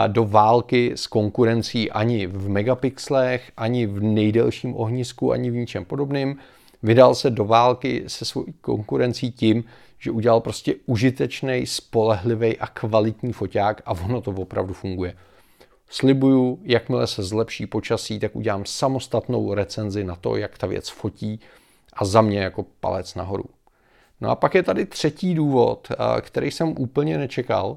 do 0.07 0.25
války 0.25 0.93
s 0.95 1.07
konkurencí 1.07 1.91
ani 1.91 2.27
v 2.27 2.49
megapixlech, 2.49 3.53
ani 3.57 3.87
v 3.87 4.03
nejdelším 4.03 4.77
ohnisku, 4.77 5.33
ani 5.33 5.51
v 5.51 5.55
ničem 5.55 5.85
podobným. 5.85 6.37
Vydal 6.83 7.15
se 7.15 7.31
do 7.31 7.45
války 7.45 8.05
se 8.07 8.25
svou 8.25 8.45
konkurencí 8.61 9.33
tím, 9.33 9.65
že 10.01 10.11
udělal 10.11 10.41
prostě 10.41 10.75
užitečný, 10.87 11.67
spolehlivý 11.67 12.59
a 12.59 12.67
kvalitní 12.67 13.33
foťák 13.33 13.83
a 13.85 13.91
ono 13.91 14.21
to 14.21 14.31
opravdu 14.31 14.75
funguje. 14.75 15.17
Slibuju, 15.91 16.61
jakmile 16.63 17.07
se 17.07 17.23
zlepší 17.23 17.67
počasí, 17.67 18.19
tak 18.19 18.37
udělám 18.37 18.65
samostatnou 18.65 19.55
recenzi 19.55 20.05
na 20.05 20.17
to, 20.17 20.37
jak 20.37 20.59
ta 20.59 20.67
věc 20.67 20.89
fotí 20.89 21.41
a 21.93 22.05
za 22.05 22.21
mě 22.21 22.39
jako 22.39 22.65
palec 22.81 23.15
nahoru. 23.15 23.45
No 24.21 24.31
a 24.31 24.35
pak 24.35 24.55
je 24.55 24.63
tady 24.63 24.87
třetí 24.87 25.35
důvod, 25.35 25.89
který 26.21 26.51
jsem 26.51 26.75
úplně 26.79 27.19
nečekal, 27.19 27.77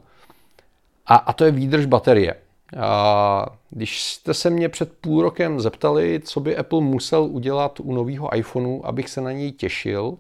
a, 1.06 1.16
a 1.16 1.34
to 1.34 1.46
je 1.46 1.52
výdrž 1.52 1.86
baterie. 1.86 2.36
A 2.80 3.46
když 3.70 4.04
jste 4.04 4.34
se 4.34 4.50
mě 4.50 4.70
před 4.70 4.94
půl 4.94 5.22
rokem 5.22 5.60
zeptali, 5.60 6.22
co 6.24 6.40
by 6.40 6.58
Apple 6.58 6.82
musel 6.82 7.24
udělat 7.24 7.80
u 7.80 7.94
nového 7.94 8.38
iPhoneu, 8.38 8.82
abych 8.84 9.10
se 9.10 9.22
na 9.22 9.32
něj 9.32 9.52
těšil 9.52 10.18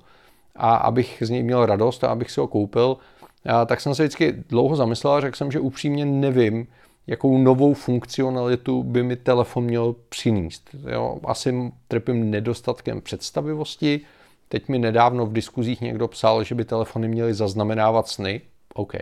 a 0.55 0.75
abych 0.75 1.23
z 1.25 1.29
něj 1.29 1.43
měl 1.43 1.65
radost 1.65 2.03
a 2.03 2.07
abych 2.07 2.31
si 2.31 2.39
ho 2.39 2.47
koupil, 2.47 2.97
a 3.45 3.65
tak 3.65 3.81
jsem 3.81 3.95
se 3.95 4.03
vždycky 4.03 4.31
dlouho 4.49 4.75
zamyslel 4.75 5.13
a 5.13 5.21
řekl 5.21 5.37
jsem, 5.37 5.51
že 5.51 5.59
upřímně 5.59 6.05
nevím, 6.05 6.67
jakou 7.07 7.37
novou 7.37 7.73
funkcionalitu 7.73 8.83
by 8.83 9.03
mi 9.03 9.15
telefon 9.15 9.63
měl 9.63 9.95
přinést. 10.09 10.69
Jo, 10.89 11.19
asi 11.25 11.71
trpím 11.87 12.31
nedostatkem 12.31 13.01
představivosti. 13.01 14.01
Teď 14.49 14.69
mi 14.69 14.79
nedávno 14.79 15.25
v 15.25 15.33
diskuzích 15.33 15.81
někdo 15.81 16.07
psal, 16.07 16.43
že 16.43 16.55
by 16.55 16.65
telefony 16.65 17.07
měly 17.07 17.33
zaznamenávat 17.33 18.07
sny. 18.07 18.41
OK, 18.73 18.93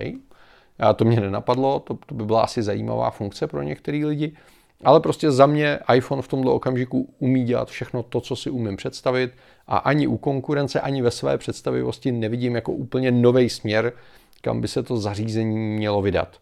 a 0.79 0.93
to 0.93 1.05
mě 1.05 1.19
nenapadlo, 1.19 1.79
to, 1.79 1.97
to 2.05 2.15
by 2.15 2.25
byla 2.25 2.41
asi 2.41 2.63
zajímavá 2.63 3.11
funkce 3.11 3.47
pro 3.47 3.61
některé 3.61 4.05
lidi. 4.05 4.33
Ale 4.83 4.99
prostě 4.99 5.31
za 5.31 5.45
mě 5.45 5.79
iPhone 5.95 6.21
v 6.21 6.27
tomto 6.27 6.55
okamžiku 6.55 7.13
umí 7.19 7.43
dělat 7.43 7.69
všechno 7.69 8.03
to, 8.03 8.21
co 8.21 8.35
si 8.35 8.49
umím 8.49 8.77
představit 8.77 9.31
a 9.71 9.77
ani 9.77 10.07
u 10.07 10.17
konkurence, 10.17 10.81
ani 10.81 11.01
ve 11.01 11.11
své 11.11 11.37
představivosti 11.37 12.11
nevidím 12.11 12.55
jako 12.55 12.71
úplně 12.71 13.11
nový 13.11 13.49
směr, 13.49 13.93
kam 14.41 14.61
by 14.61 14.67
se 14.67 14.83
to 14.83 14.97
zařízení 14.97 15.57
mělo 15.57 16.01
vydat. 16.01 16.37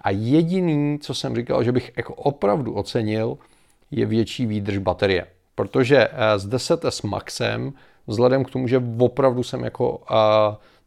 A 0.00 0.10
jediný, 0.10 0.98
co 0.98 1.14
jsem 1.14 1.36
říkal, 1.36 1.64
že 1.64 1.72
bych 1.72 1.92
jako 1.96 2.14
opravdu 2.14 2.72
ocenil, 2.72 3.38
je 3.90 4.06
větší 4.06 4.46
výdrž 4.46 4.78
baterie. 4.78 5.26
Protože 5.54 6.08
eh, 6.12 6.38
s 6.38 6.48
10S 6.48 7.08
Maxem, 7.08 7.72
vzhledem 8.06 8.44
k 8.44 8.50
tomu, 8.50 8.68
že 8.68 8.82
opravdu 8.98 9.42
jsem 9.42 9.64
jako 9.64 9.90
uh, 9.90 10.06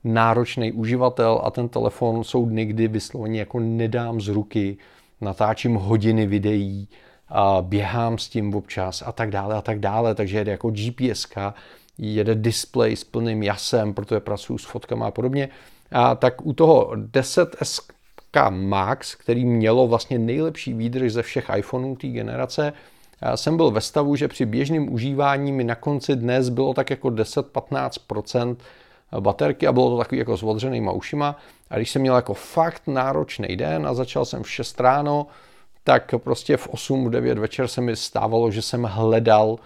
náročný 0.03 0.71
uživatel 0.71 1.41
a 1.43 1.51
ten 1.51 1.69
telefon 1.69 2.23
jsou 2.23 2.45
dny, 2.45 2.65
kdy 2.65 2.87
vysloveně 2.87 3.39
jako 3.39 3.59
nedám 3.59 4.21
z 4.21 4.27
ruky, 4.27 4.77
natáčím 5.21 5.75
hodiny 5.75 6.27
videí, 6.27 6.87
a 7.35 7.61
běhám 7.61 8.17
s 8.17 8.29
tím 8.29 8.55
občas 8.55 9.03
a 9.05 9.11
tak 9.11 9.31
dále 9.31 9.55
a 9.55 9.61
tak 9.61 9.79
dále, 9.79 10.15
takže 10.15 10.37
jede 10.37 10.51
jako 10.51 10.71
GPS, 10.71 11.25
jede 11.97 12.35
display 12.35 12.95
s 12.95 13.03
plným 13.03 13.43
jasem, 13.43 13.93
protože 13.93 14.19
pracuji 14.19 14.57
s 14.57 14.65
fotkama 14.65 15.07
a 15.07 15.11
podobně. 15.11 15.49
A 15.91 16.15
tak 16.15 16.45
u 16.45 16.53
toho 16.53 16.91
10S 16.95 17.81
Max, 18.49 19.15
který 19.15 19.45
mělo 19.45 19.87
vlastně 19.87 20.19
nejlepší 20.19 20.73
výdrž 20.73 21.13
ze 21.13 21.21
všech 21.21 21.51
iPhoneů 21.57 21.95
té 21.95 22.07
generace, 22.07 22.73
jsem 23.35 23.57
byl 23.57 23.71
ve 23.71 23.81
stavu, 23.81 24.15
že 24.15 24.27
při 24.27 24.45
běžném 24.45 24.93
užívání 24.93 25.51
mi 25.51 25.63
na 25.63 25.75
konci 25.75 26.15
dnes 26.15 26.49
bylo 26.49 26.73
tak 26.73 26.89
jako 26.89 27.07
10-15% 27.07 28.55
baterky 29.19 29.67
a 29.67 29.71
bylo 29.71 29.89
to 29.89 29.97
takový 29.97 30.19
jako 30.19 30.37
s 30.37 30.43
odřenýma 30.43 30.91
ušima. 30.91 31.37
A 31.69 31.77
když 31.77 31.91
jsem 31.91 32.01
měl 32.01 32.15
jako 32.15 32.33
fakt 32.33 32.81
náročný 32.87 33.55
den 33.55 33.87
a 33.87 33.93
začal 33.93 34.25
jsem 34.25 34.43
v 34.43 34.51
6 34.51 34.79
ráno, 34.79 35.27
tak 35.83 36.13
prostě 36.17 36.57
v 36.57 36.67
8, 36.67 37.11
9 37.11 37.37
večer 37.37 37.67
se 37.67 37.81
mi 37.81 37.95
stávalo, 37.95 38.51
že 38.51 38.61
jsem 38.61 38.83
hledal 38.83 39.57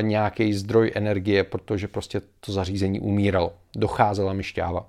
nějaký 0.00 0.54
zdroj 0.54 0.92
energie, 0.94 1.44
protože 1.44 1.88
prostě 1.88 2.20
to 2.40 2.52
zařízení 2.52 3.00
umíralo. 3.00 3.52
Docházela 3.76 4.32
mi 4.32 4.42
šťáva. 4.42 4.86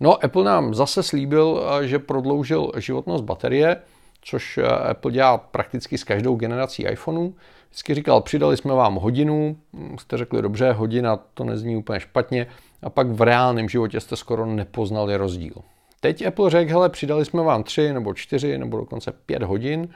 No, 0.00 0.24
Apple 0.24 0.44
nám 0.44 0.74
zase 0.74 1.02
slíbil, 1.02 1.62
eh, 1.62 1.86
že 1.86 1.98
prodloužil 1.98 2.72
životnost 2.76 3.24
baterie, 3.24 3.76
což 4.22 4.58
eh, 4.58 4.66
Apple 4.66 5.12
dělá 5.12 5.38
prakticky 5.38 5.98
s 5.98 6.04
každou 6.04 6.36
generací 6.36 6.82
iPhoneů. 6.82 7.34
Vždycky 7.68 7.94
říkal, 7.94 8.20
přidali 8.20 8.56
jsme 8.56 8.74
vám 8.74 8.94
hodinu, 8.94 9.56
hm, 9.72 9.96
jste 9.98 10.16
řekli 10.16 10.42
dobře, 10.42 10.72
hodina, 10.72 11.16
to 11.34 11.44
nezní 11.44 11.76
úplně 11.76 12.00
špatně, 12.00 12.46
a 12.82 12.90
pak 12.90 13.06
v 13.06 13.22
reálném 13.22 13.68
životě 13.68 14.00
jste 14.00 14.16
skoro 14.16 14.46
nepoznali 14.46 15.16
rozdíl. 15.16 15.54
Teď 16.00 16.26
Apple 16.26 16.50
řekl, 16.50 16.70
hele, 16.70 16.88
přidali 16.88 17.24
jsme 17.24 17.42
vám 17.42 17.62
tři 17.62 17.92
nebo 17.92 18.14
čtyři 18.14 18.58
nebo 18.58 18.76
dokonce 18.76 19.12
pět 19.26 19.42
hodin, 19.42 19.88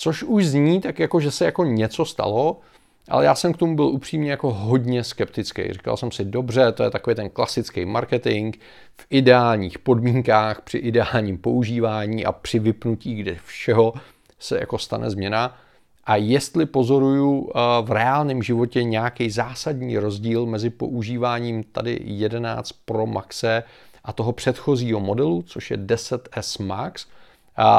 což 0.00 0.22
už 0.22 0.46
zní 0.46 0.80
tak 0.80 0.98
jako, 0.98 1.20
že 1.20 1.30
se 1.30 1.44
jako 1.44 1.64
něco 1.64 2.04
stalo, 2.04 2.60
ale 3.08 3.24
já 3.24 3.34
jsem 3.34 3.52
k 3.52 3.56
tomu 3.56 3.76
byl 3.76 3.84
upřímně 3.84 4.30
jako 4.30 4.52
hodně 4.52 5.04
skeptický. 5.04 5.62
Říkal 5.72 5.96
jsem 5.96 6.10
si, 6.10 6.24
dobře, 6.24 6.72
to 6.72 6.82
je 6.82 6.90
takový 6.90 7.16
ten 7.16 7.30
klasický 7.30 7.84
marketing 7.84 8.56
v 9.00 9.06
ideálních 9.10 9.78
podmínkách, 9.78 10.60
při 10.60 10.78
ideálním 10.78 11.38
používání 11.38 12.24
a 12.24 12.32
při 12.32 12.58
vypnutí, 12.58 13.14
kde 13.14 13.36
všeho 13.44 13.92
se 14.38 14.58
jako 14.58 14.78
stane 14.78 15.10
změna. 15.10 15.56
A 16.04 16.16
jestli 16.16 16.66
pozoruju 16.66 17.50
eh, 17.50 17.58
v 17.82 17.90
reálném 17.90 18.42
životě 18.42 18.84
nějaký 18.84 19.30
zásadní 19.30 19.98
rozdíl 19.98 20.46
mezi 20.46 20.70
používáním 20.70 21.62
tady 21.62 22.00
11 22.02 22.72
Pro 22.72 23.06
Maxe 23.06 23.62
a 24.04 24.12
toho 24.12 24.32
předchozího 24.32 25.00
modelu, 25.00 25.42
což 25.42 25.70
je 25.70 25.76
10S 25.76 26.66
Max, 26.66 27.06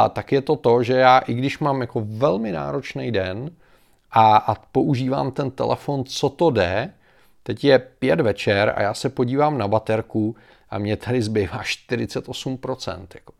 tak 0.09 0.31
je 0.31 0.41
to 0.41 0.55
to, 0.55 0.83
že 0.83 0.93
já, 0.93 1.19
i 1.19 1.33
když 1.33 1.59
mám 1.59 1.81
jako 1.81 2.03
velmi 2.05 2.51
náročný 2.51 3.11
den, 3.11 3.51
a, 4.11 4.37
a 4.37 4.55
používám 4.55 5.31
ten 5.31 5.51
telefon, 5.51 6.03
co 6.05 6.29
to 6.29 6.49
jde. 6.49 6.93
Teď 7.43 7.63
je 7.63 7.79
pět 7.79 8.21
večer 8.21 8.73
a 8.75 8.81
já 8.81 8.93
se 8.93 9.09
podívám 9.09 9.57
na 9.57 9.67
baterku 9.67 10.35
a 10.69 10.77
mě 10.77 10.97
tady 10.97 11.21
zbývá 11.21 11.61
48%. 11.89 13.07
Jako. 13.15 13.33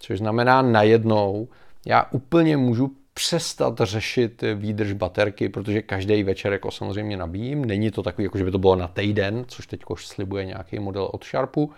Což 0.00 0.18
znamená 0.18 0.62
najednou, 0.62 1.48
já 1.86 2.06
úplně 2.10 2.56
můžu 2.56 2.92
přestat 3.14 3.80
řešit 3.82 4.44
výdrž 4.54 4.92
baterky, 4.92 5.48
protože 5.48 5.82
každý 5.82 6.22
večer 6.22 6.52
jako 6.52 6.70
samozřejmě 6.70 7.16
nabíjím. 7.16 7.64
Není 7.64 7.90
to 7.90 8.02
takový, 8.02 8.24
jako 8.24 8.38
že 8.38 8.44
by 8.44 8.50
to 8.50 8.58
bylo 8.58 8.76
na 8.76 8.88
týden, 8.88 9.44
což 9.48 9.66
teď 9.66 9.80
slibuje 9.96 10.44
nějaký 10.44 10.78
model 10.78 11.10
od 11.12 11.24
Sharpu, 11.24 11.72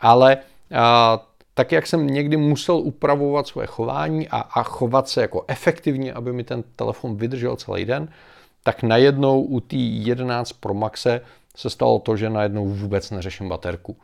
ale 0.00 0.38
a, 0.74 1.26
tak 1.58 1.72
jak 1.72 1.86
jsem 1.86 2.06
někdy 2.06 2.36
musel 2.36 2.76
upravovat 2.76 3.46
svoje 3.46 3.66
chování 3.66 4.28
a, 4.28 4.36
a 4.38 4.62
chovat 4.62 5.08
se 5.08 5.22
jako 5.22 5.44
efektivně, 5.48 6.12
aby 6.12 6.32
mi 6.32 6.44
ten 6.44 6.64
telefon 6.76 7.16
vydržel 7.16 7.56
celý 7.56 7.84
den, 7.84 8.08
tak 8.62 8.82
najednou 8.82 9.42
u 9.42 9.60
té 9.60 9.76
11 9.76 10.52
Pro 10.52 10.74
Maxe 10.74 11.20
se 11.56 11.70
stalo 11.70 11.98
to, 11.98 12.16
že 12.16 12.30
najednou 12.30 12.68
vůbec 12.68 13.10
neřeším 13.10 13.48
baterku. 13.48 13.96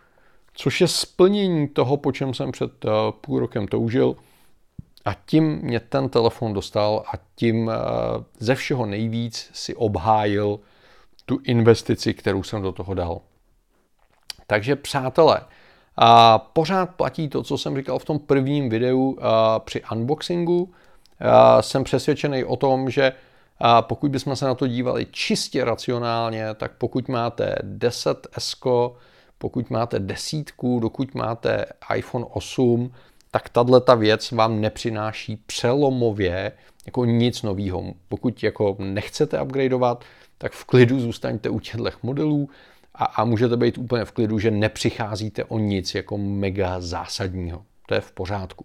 Což 0.54 0.80
je 0.80 0.88
splnění 0.88 1.68
toho, 1.68 1.96
po 1.96 2.12
čem 2.12 2.34
jsem 2.34 2.52
před 2.52 2.84
uh, 2.84 2.90
půl 3.20 3.40
rokem 3.40 3.68
toužil. 3.68 4.16
A 5.04 5.14
tím 5.26 5.44
mě 5.44 5.80
ten 5.80 6.08
telefon 6.08 6.52
dostal 6.52 7.04
a 7.12 7.18
tím 7.34 7.66
uh, 7.66 7.72
ze 8.38 8.54
všeho 8.54 8.86
nejvíc 8.86 9.50
si 9.52 9.74
obhájil 9.74 10.60
tu 11.26 11.38
investici, 11.44 12.14
kterou 12.14 12.42
jsem 12.42 12.62
do 12.62 12.72
toho 12.72 12.94
dal. 12.94 13.20
Takže 14.46 14.76
přátelé, 14.76 15.40
a 15.96 16.38
pořád 16.38 16.90
platí 16.90 17.28
to, 17.28 17.42
co 17.42 17.58
jsem 17.58 17.76
říkal 17.76 17.98
v 17.98 18.04
tom 18.04 18.18
prvním 18.18 18.68
videu 18.68 19.18
při 19.64 19.82
unboxingu. 19.92 20.72
Jsem 21.60 21.84
přesvědčený 21.84 22.44
o 22.44 22.56
tom, 22.56 22.90
že 22.90 23.12
pokud 23.80 24.10
bychom 24.10 24.36
se 24.36 24.44
na 24.44 24.54
to 24.54 24.66
dívali 24.66 25.06
čistě 25.10 25.64
racionálně, 25.64 26.54
tak 26.54 26.72
pokud 26.78 27.08
máte 27.08 27.56
10S, 27.78 28.92
pokud 29.38 29.70
máte 29.70 29.98
desítku, 29.98 30.80
dokud 30.80 31.14
máte 31.14 31.64
iPhone 31.96 32.24
8, 32.30 32.92
tak 33.30 33.48
tahle 33.48 33.80
ta 33.80 33.94
věc 33.94 34.32
vám 34.32 34.60
nepřináší 34.60 35.36
přelomově 35.36 36.52
jako 36.86 37.04
nic 37.04 37.42
nového. 37.42 37.84
Pokud 38.08 38.42
jako 38.42 38.76
nechcete 38.78 39.42
upgradeovat, 39.42 40.04
tak 40.38 40.52
v 40.52 40.64
klidu 40.64 41.00
zůstaňte 41.00 41.48
u 41.48 41.60
těchto 41.60 41.90
modelů 42.02 42.48
a, 42.94 43.04
a 43.04 43.24
můžete 43.24 43.56
být 43.56 43.78
úplně 43.78 44.04
v 44.04 44.12
klidu, 44.12 44.38
že 44.38 44.50
nepřicházíte 44.50 45.44
o 45.44 45.58
nic 45.58 45.94
jako 45.94 46.18
mega 46.18 46.80
zásadního. 46.80 47.62
To 47.86 47.94
je 47.94 48.00
v 48.00 48.12
pořádku. 48.12 48.64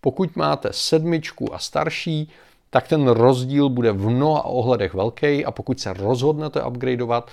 Pokud 0.00 0.36
máte 0.36 0.68
sedmičku 0.72 1.54
a 1.54 1.58
starší, 1.58 2.30
tak 2.70 2.88
ten 2.88 3.08
rozdíl 3.08 3.68
bude 3.68 3.92
v 3.92 4.08
mnoha 4.08 4.44
ohledech 4.44 4.94
velký 4.94 5.44
a 5.44 5.50
pokud 5.50 5.80
se 5.80 5.92
rozhodnete 5.92 6.62
upgradeovat, 6.64 7.30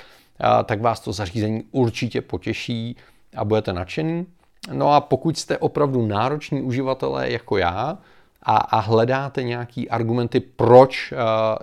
tak 0.65 0.82
vás 0.82 1.00
to 1.00 1.13
zařízení 1.13 1.63
určitě 1.71 2.21
potěší 2.21 2.95
a 3.36 3.45
budete 3.45 3.74
nadšený. 3.74 4.26
No 4.74 4.93
a 4.93 5.02
pokud 5.02 5.38
jste 5.38 5.58
opravdu 5.58 6.08
nároční 6.08 6.62
uživatelé 6.62 7.32
jako 7.32 7.58
já 7.58 7.98
a, 8.43 8.58
a 8.58 8.80
hledáte 8.80 9.43
nějaký 9.43 9.89
argumenty, 9.89 10.39
proč 10.39 11.13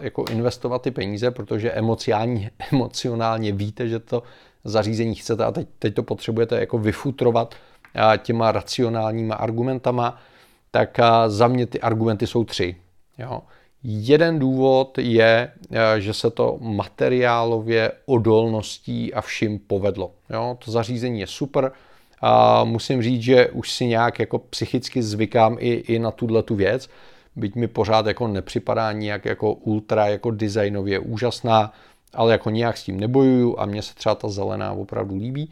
jako 0.01 0.25
investovat 0.31 0.83
ty 0.83 0.91
peníze, 0.91 1.31
protože 1.31 1.73
emocionálně 2.71 3.53
víte, 3.63 3.89
že 3.89 3.99
to 3.99 4.23
zařízení 4.65 5.15
chcete 5.15 5.45
a 5.45 5.51
teď, 5.51 5.69
teď 5.79 5.95
to 5.95 6.03
potřebujete 6.03 6.61
jako 6.61 6.79
vyfutrovat 6.79 7.55
uh, 7.55 8.17
těma 8.17 8.53
racionálníma 8.53 9.35
argumentama, 9.35 10.19
tak 10.71 10.99
uh, 10.99 11.05
za 11.27 11.49
mě 11.49 11.67
ty 11.67 11.81
argumenty 11.81 12.27
jsou 12.27 12.45
tři. 12.45 12.77
Jo. 13.19 13.43
Jeden 13.85 14.39
důvod 14.39 14.99
je, 14.99 15.53
že 15.99 16.15
se 16.15 16.31
to 16.31 16.59
materiálově 16.61 17.93
odolností 18.07 19.15
a 19.15 19.21
vším 19.21 19.59
povedlo. 19.59 20.11
Jo, 20.31 20.59
to 20.65 20.71
zařízení 20.71 21.21
je 21.21 21.27
super, 21.27 21.73
a 22.21 22.65
musím 22.65 23.03
říct, 23.03 23.23
že 23.23 23.49
už 23.49 23.73
si 23.73 23.87
nějak 23.87 24.19
jako 24.19 24.39
psychicky 24.39 25.03
zvykám 25.03 25.57
i, 25.61 25.73
i 25.73 25.99
na 25.99 26.11
tuhle 26.11 26.43
tu 26.43 26.55
věc, 26.55 26.89
byť 27.37 27.55
mi 27.55 27.69
pořád 27.69 28.07
jako 28.07 28.29
nepřipadá 28.29 28.93
nějak 28.93 29.25
jako 29.25 29.53
ultra 29.53 30.07
jako 30.07 30.31
designově 30.31 30.99
úžasná, 30.99 31.73
ale 32.15 32.33
jako 32.33 32.51
nějak 32.51 32.77
s 32.77 32.85
tím 32.85 33.01
nebojuju 33.01 33.59
a 33.59 33.67
mně 33.67 33.83
se 33.83 33.95
třeba 33.95 34.15
ta 34.15 34.29
zelená 34.29 34.73
opravdu 34.73 35.15
líbí. 35.15 35.51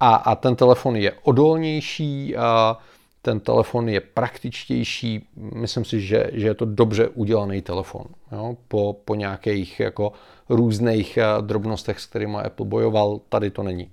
A, 0.00 0.14
a 0.14 0.34
ten 0.34 0.56
telefon 0.56 0.96
je 0.96 1.12
odolnější, 1.22 2.36
a 2.36 2.78
ten 3.22 3.40
telefon 3.40 3.88
je 3.88 4.00
praktičtější, 4.00 5.28
myslím 5.36 5.84
si, 5.84 6.00
že, 6.00 6.30
že 6.32 6.46
je 6.46 6.54
to 6.54 6.64
dobře 6.64 7.08
udělaný 7.08 7.62
telefon. 7.62 8.04
Jo? 8.32 8.56
Po, 8.68 8.96
po 9.04 9.14
nějakých 9.14 9.80
jako 9.80 10.12
různých 10.48 11.18
drobnostech, 11.40 12.00
s 12.00 12.06
kterými 12.06 12.36
Apple 12.36 12.66
bojoval, 12.66 13.20
tady 13.28 13.50
to 13.50 13.62
není. 13.62 13.90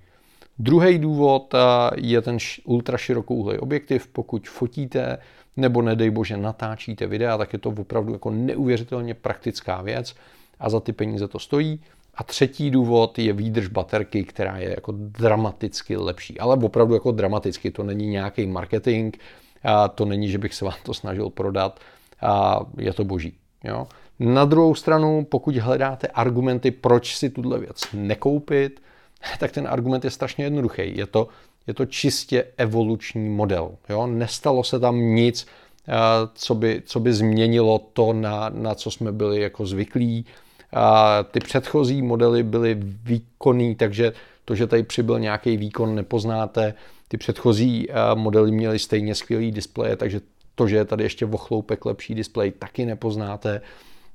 Druhý 0.59 0.99
důvod 0.99 1.53
eh, 1.53 1.57
je 1.95 2.21
ten 2.21 2.37
ultra 2.63 2.97
širokouhlý 2.97 3.57
objektiv. 3.57 4.07
Pokud 4.07 4.49
fotíte 4.49 5.17
nebo 5.57 5.81
nedej 5.81 6.09
bože 6.09 6.37
natáčíte 6.37 7.07
videa, 7.07 7.37
tak 7.37 7.53
je 7.53 7.59
to 7.59 7.69
opravdu 7.69 8.13
jako 8.13 8.31
neuvěřitelně 8.31 9.13
praktická 9.13 9.81
věc 9.81 10.15
a 10.59 10.69
za 10.69 10.79
ty 10.79 10.93
peníze 10.93 11.27
to 11.27 11.39
stojí. 11.39 11.79
A 12.15 12.23
třetí 12.23 12.71
důvod 12.71 13.19
je 13.19 13.33
výdrž 13.33 13.67
baterky, 13.67 14.23
která 14.23 14.57
je 14.57 14.69
jako 14.69 14.93
dramaticky 14.97 15.97
lepší. 15.97 16.39
Ale 16.39 16.55
opravdu 16.55 16.93
jako 16.93 17.11
dramaticky, 17.11 17.71
to 17.71 17.83
není 17.83 18.07
nějaký 18.07 18.45
marketing, 18.45 19.15
a 19.63 19.87
to 19.87 20.05
není, 20.05 20.29
že 20.29 20.37
bych 20.37 20.53
se 20.53 20.65
vám 20.65 20.73
to 20.83 20.93
snažil 20.93 21.29
prodat, 21.29 21.79
a 22.21 22.59
je 22.77 22.93
to 22.93 23.03
boží. 23.03 23.33
Jo? 23.63 23.87
Na 24.19 24.45
druhou 24.45 24.75
stranu, 24.75 25.25
pokud 25.29 25.55
hledáte 25.55 26.07
argumenty, 26.07 26.71
proč 26.71 27.15
si 27.15 27.29
tuhle 27.29 27.59
věc 27.59 27.85
nekoupit, 27.93 28.81
tak 29.39 29.51
ten 29.51 29.67
argument 29.67 30.03
je 30.03 30.11
strašně 30.11 30.43
jednoduchý. 30.43 30.97
Je 30.97 31.07
to, 31.07 31.27
je 31.67 31.73
to 31.73 31.85
čistě 31.85 32.45
evoluční 32.57 33.29
model. 33.29 33.71
Jo? 33.89 34.07
Nestalo 34.07 34.63
se 34.63 34.79
tam 34.79 34.97
nic, 34.97 35.47
eh, 35.87 35.93
co 36.33 36.55
by, 36.55 36.81
co 36.85 36.99
by 36.99 37.13
změnilo 37.13 37.79
to, 37.93 38.13
na, 38.13 38.49
na 38.49 38.75
co 38.75 38.91
jsme 38.91 39.11
byli 39.11 39.41
jako 39.41 39.65
zvyklí. 39.65 40.25
A 40.73 41.23
ty 41.23 41.39
předchozí 41.39 42.01
modely 42.01 42.43
byly 42.43 42.77
výkonný, 42.81 43.75
takže 43.75 44.13
to, 44.45 44.55
že 44.55 44.67
tady 44.67 44.83
přibyl 44.83 45.19
nějaký 45.19 45.57
výkon, 45.57 45.95
nepoznáte. 45.95 46.73
Ty 47.07 47.17
předchozí 47.17 47.87
eh, 47.89 47.93
modely 48.15 48.51
měly 48.51 48.79
stejně 48.79 49.15
skvělý 49.15 49.51
displeje, 49.51 49.95
takže 49.95 50.21
to, 50.55 50.67
že 50.67 50.75
je 50.75 50.85
tady 50.85 51.03
ještě 51.03 51.25
vochloupek 51.25 51.85
lepší 51.85 52.15
displej, 52.15 52.51
taky 52.51 52.85
nepoznáte. 52.85 53.61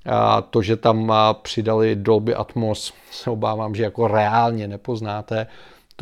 A 0.06 0.42
to, 0.42 0.62
že 0.62 0.76
tam 0.76 1.12
přidali 1.42 1.96
Dolby 1.96 2.34
Atmos, 2.34 2.92
se 3.10 3.30
obávám, 3.30 3.74
že 3.74 3.82
jako 3.82 4.08
reálně 4.08 4.68
nepoznáte. 4.68 5.46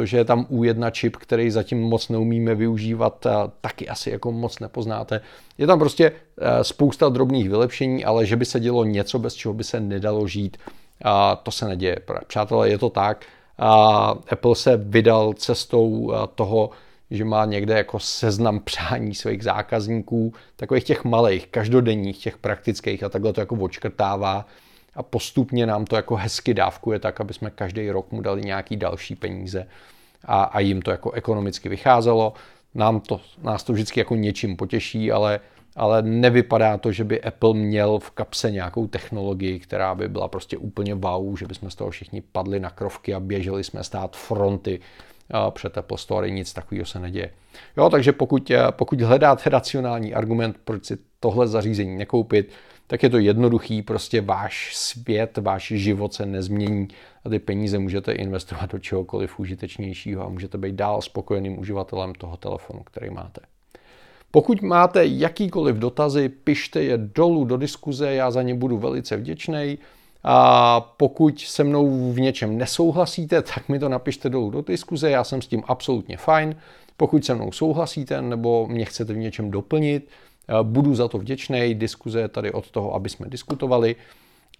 Že 0.06 0.16
je 0.16 0.24
tam 0.24 0.44
U1 0.44 0.90
čip, 0.90 1.16
který 1.16 1.50
zatím 1.50 1.82
moc 1.82 2.08
neumíme 2.08 2.54
využívat, 2.54 3.26
taky 3.60 3.88
asi 3.88 4.10
jako 4.10 4.32
moc 4.32 4.58
nepoznáte. 4.58 5.20
Je 5.58 5.66
tam 5.66 5.78
prostě 5.78 6.12
e, 6.38 6.64
spousta 6.64 7.08
drobných 7.08 7.48
vylepšení, 7.48 8.04
ale 8.04 8.26
že 8.26 8.36
by 8.36 8.44
se 8.44 8.60
dělo 8.60 8.84
něco, 8.84 9.18
bez 9.18 9.34
čeho 9.34 9.54
by 9.54 9.64
se 9.64 9.80
nedalo 9.80 10.26
žít, 10.26 10.56
to 11.42 11.50
se 11.50 11.68
neděje. 11.68 11.96
Přátelé, 12.26 12.68
je 12.68 12.78
to 12.78 12.90
tak. 12.90 13.24
Apple 14.28 14.56
se 14.56 14.76
vydal 14.76 15.32
cestou 15.32 16.12
toho, 16.34 16.70
že 17.10 17.24
má 17.24 17.44
někde 17.44 17.74
jako 17.74 17.98
seznam 17.98 18.60
přání 18.64 19.14
svých 19.14 19.44
zákazníků, 19.44 20.32
takových 20.56 20.84
těch 20.84 21.04
malých, 21.04 21.46
každodenních, 21.46 22.18
těch 22.18 22.38
praktických 22.38 23.02
a 23.02 23.08
takhle 23.08 23.32
to 23.32 23.40
jako 23.40 23.54
očkrtává 23.54 24.46
a 24.94 25.02
postupně 25.02 25.66
nám 25.66 25.84
to 25.84 25.96
jako 25.96 26.16
hezky 26.16 26.54
dávkuje 26.54 26.98
tak, 26.98 27.20
aby 27.20 27.34
jsme 27.34 27.50
každý 27.50 27.90
rok 27.90 28.12
mu 28.12 28.20
dali 28.20 28.42
nějaký 28.42 28.76
další 28.76 29.14
peníze 29.14 29.66
a, 30.24 30.42
a 30.42 30.60
jim 30.60 30.82
to 30.82 30.90
jako 30.90 31.10
ekonomicky 31.10 31.68
vycházelo. 31.68 32.32
Nám 32.74 33.00
to, 33.00 33.20
nás 33.42 33.64
to 33.64 33.72
vždycky 33.72 34.00
jako 34.00 34.14
něčím 34.14 34.56
potěší, 34.56 35.12
ale, 35.12 35.40
ale 35.76 36.02
nevypadá 36.02 36.76
to, 36.76 36.92
že 36.92 37.04
by 37.04 37.22
Apple 37.22 37.54
měl 37.54 37.98
v 37.98 38.10
kapse 38.10 38.50
nějakou 38.50 38.86
technologii, 38.86 39.58
která 39.58 39.94
by 39.94 40.08
byla 40.08 40.28
prostě 40.28 40.56
úplně 40.56 40.94
wow, 40.94 41.36
že 41.38 41.46
bychom 41.46 41.70
z 41.70 41.74
toho 41.74 41.90
všichni 41.90 42.22
padli 42.32 42.60
na 42.60 42.70
krovky 42.70 43.14
a 43.14 43.20
běželi 43.20 43.64
jsme 43.64 43.84
stát 43.84 44.16
fronty 44.16 44.80
před 45.50 45.78
Apple 45.78 45.98
Store, 45.98 46.30
nic 46.30 46.52
takového 46.52 46.86
se 46.86 47.00
neděje. 47.00 47.30
Jo, 47.76 47.90
takže 47.90 48.12
pokud, 48.12 48.50
pokud 48.70 49.00
hledáte 49.00 49.50
racionální 49.50 50.14
argument, 50.14 50.56
proč 50.64 50.84
si 50.84 50.98
tohle 51.20 51.48
zařízení 51.48 51.96
nekoupit, 51.96 52.52
tak 52.90 53.02
je 53.02 53.10
to 53.10 53.18
jednoduchý, 53.18 53.82
prostě 53.82 54.20
váš 54.20 54.76
svět, 54.76 55.38
váš 55.38 55.72
život 55.76 56.14
se 56.14 56.26
nezmění 56.26 56.88
a 57.24 57.28
ty 57.28 57.38
peníze 57.38 57.78
můžete 57.78 58.12
investovat 58.12 58.72
do 58.72 58.78
čehokoliv 58.78 59.40
užitečnějšího 59.40 60.26
a 60.26 60.28
můžete 60.28 60.58
být 60.58 60.74
dál 60.74 61.02
spokojeným 61.02 61.58
uživatelem 61.58 62.14
toho 62.14 62.36
telefonu, 62.36 62.82
který 62.82 63.10
máte. 63.10 63.40
Pokud 64.30 64.62
máte 64.62 65.06
jakýkoliv 65.06 65.76
dotazy, 65.76 66.28
pište 66.28 66.82
je 66.82 66.98
dolů 66.98 67.44
do 67.44 67.56
diskuze, 67.56 68.14
já 68.14 68.30
za 68.30 68.42
ně 68.42 68.54
budu 68.54 68.78
velice 68.78 69.16
vděčný. 69.16 69.78
A 70.24 70.80
pokud 70.80 71.40
se 71.40 71.64
mnou 71.64 72.12
v 72.12 72.20
něčem 72.20 72.58
nesouhlasíte, 72.58 73.42
tak 73.42 73.68
mi 73.68 73.78
to 73.78 73.88
napište 73.88 74.28
dolů 74.28 74.50
do 74.50 74.62
diskuze, 74.62 75.10
já 75.10 75.24
jsem 75.24 75.42
s 75.42 75.46
tím 75.46 75.62
absolutně 75.66 76.16
fajn. 76.16 76.56
Pokud 76.96 77.24
se 77.24 77.34
mnou 77.34 77.52
souhlasíte 77.52 78.22
nebo 78.22 78.66
mě 78.66 78.84
chcete 78.84 79.12
v 79.12 79.16
něčem 79.16 79.50
doplnit, 79.50 80.08
budu 80.62 80.94
za 80.94 81.08
to 81.08 81.18
vděčný. 81.18 81.74
Diskuze 81.74 82.20
je 82.20 82.28
tady 82.28 82.52
od 82.52 82.70
toho, 82.70 82.94
aby 82.94 83.08
jsme 83.08 83.28
diskutovali. 83.28 83.96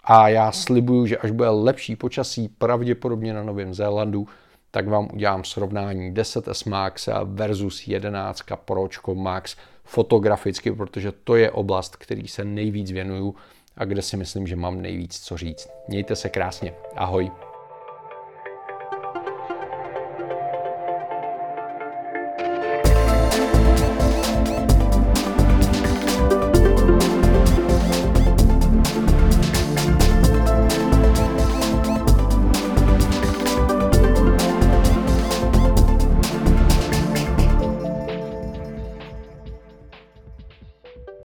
A 0.05 0.29
já 0.29 0.53
slibuju, 0.53 1.07
že 1.07 1.17
až 1.17 1.31
bude 1.31 1.49
lepší 1.49 1.97
počasí, 1.97 2.49
pravděpodobně 2.49 3.35
na 3.35 3.43
Novém 3.43 3.75
Zélandu, 3.75 4.29
tak 4.71 4.89
vám 4.89 5.09
udělám 5.13 5.45
srovnání 5.45 6.15
10S 6.15 6.71
Max 6.71 7.09
versus 7.25 7.89
11 7.89 8.43
Pročko 8.65 9.15
Max 9.15 9.57
fotograficky, 9.85 10.73
protože 10.73 11.13
to 11.13 11.37
je 11.37 11.51
oblast, 11.51 11.97
který 11.97 12.29
se 12.29 12.45
nejvíc 12.45 12.91
věnuju 12.91 13.35
a 13.77 13.85
kde 13.85 14.03
si 14.03 14.17
myslím, 14.17 14.47
že 14.47 14.57
mám 14.57 14.81
nejvíc 14.81 15.21
co 15.21 15.37
říct. 15.37 15.69
Mějte 15.89 16.17
se 16.17 16.29
krásně. 16.29 16.75
Ahoj. 16.97 17.50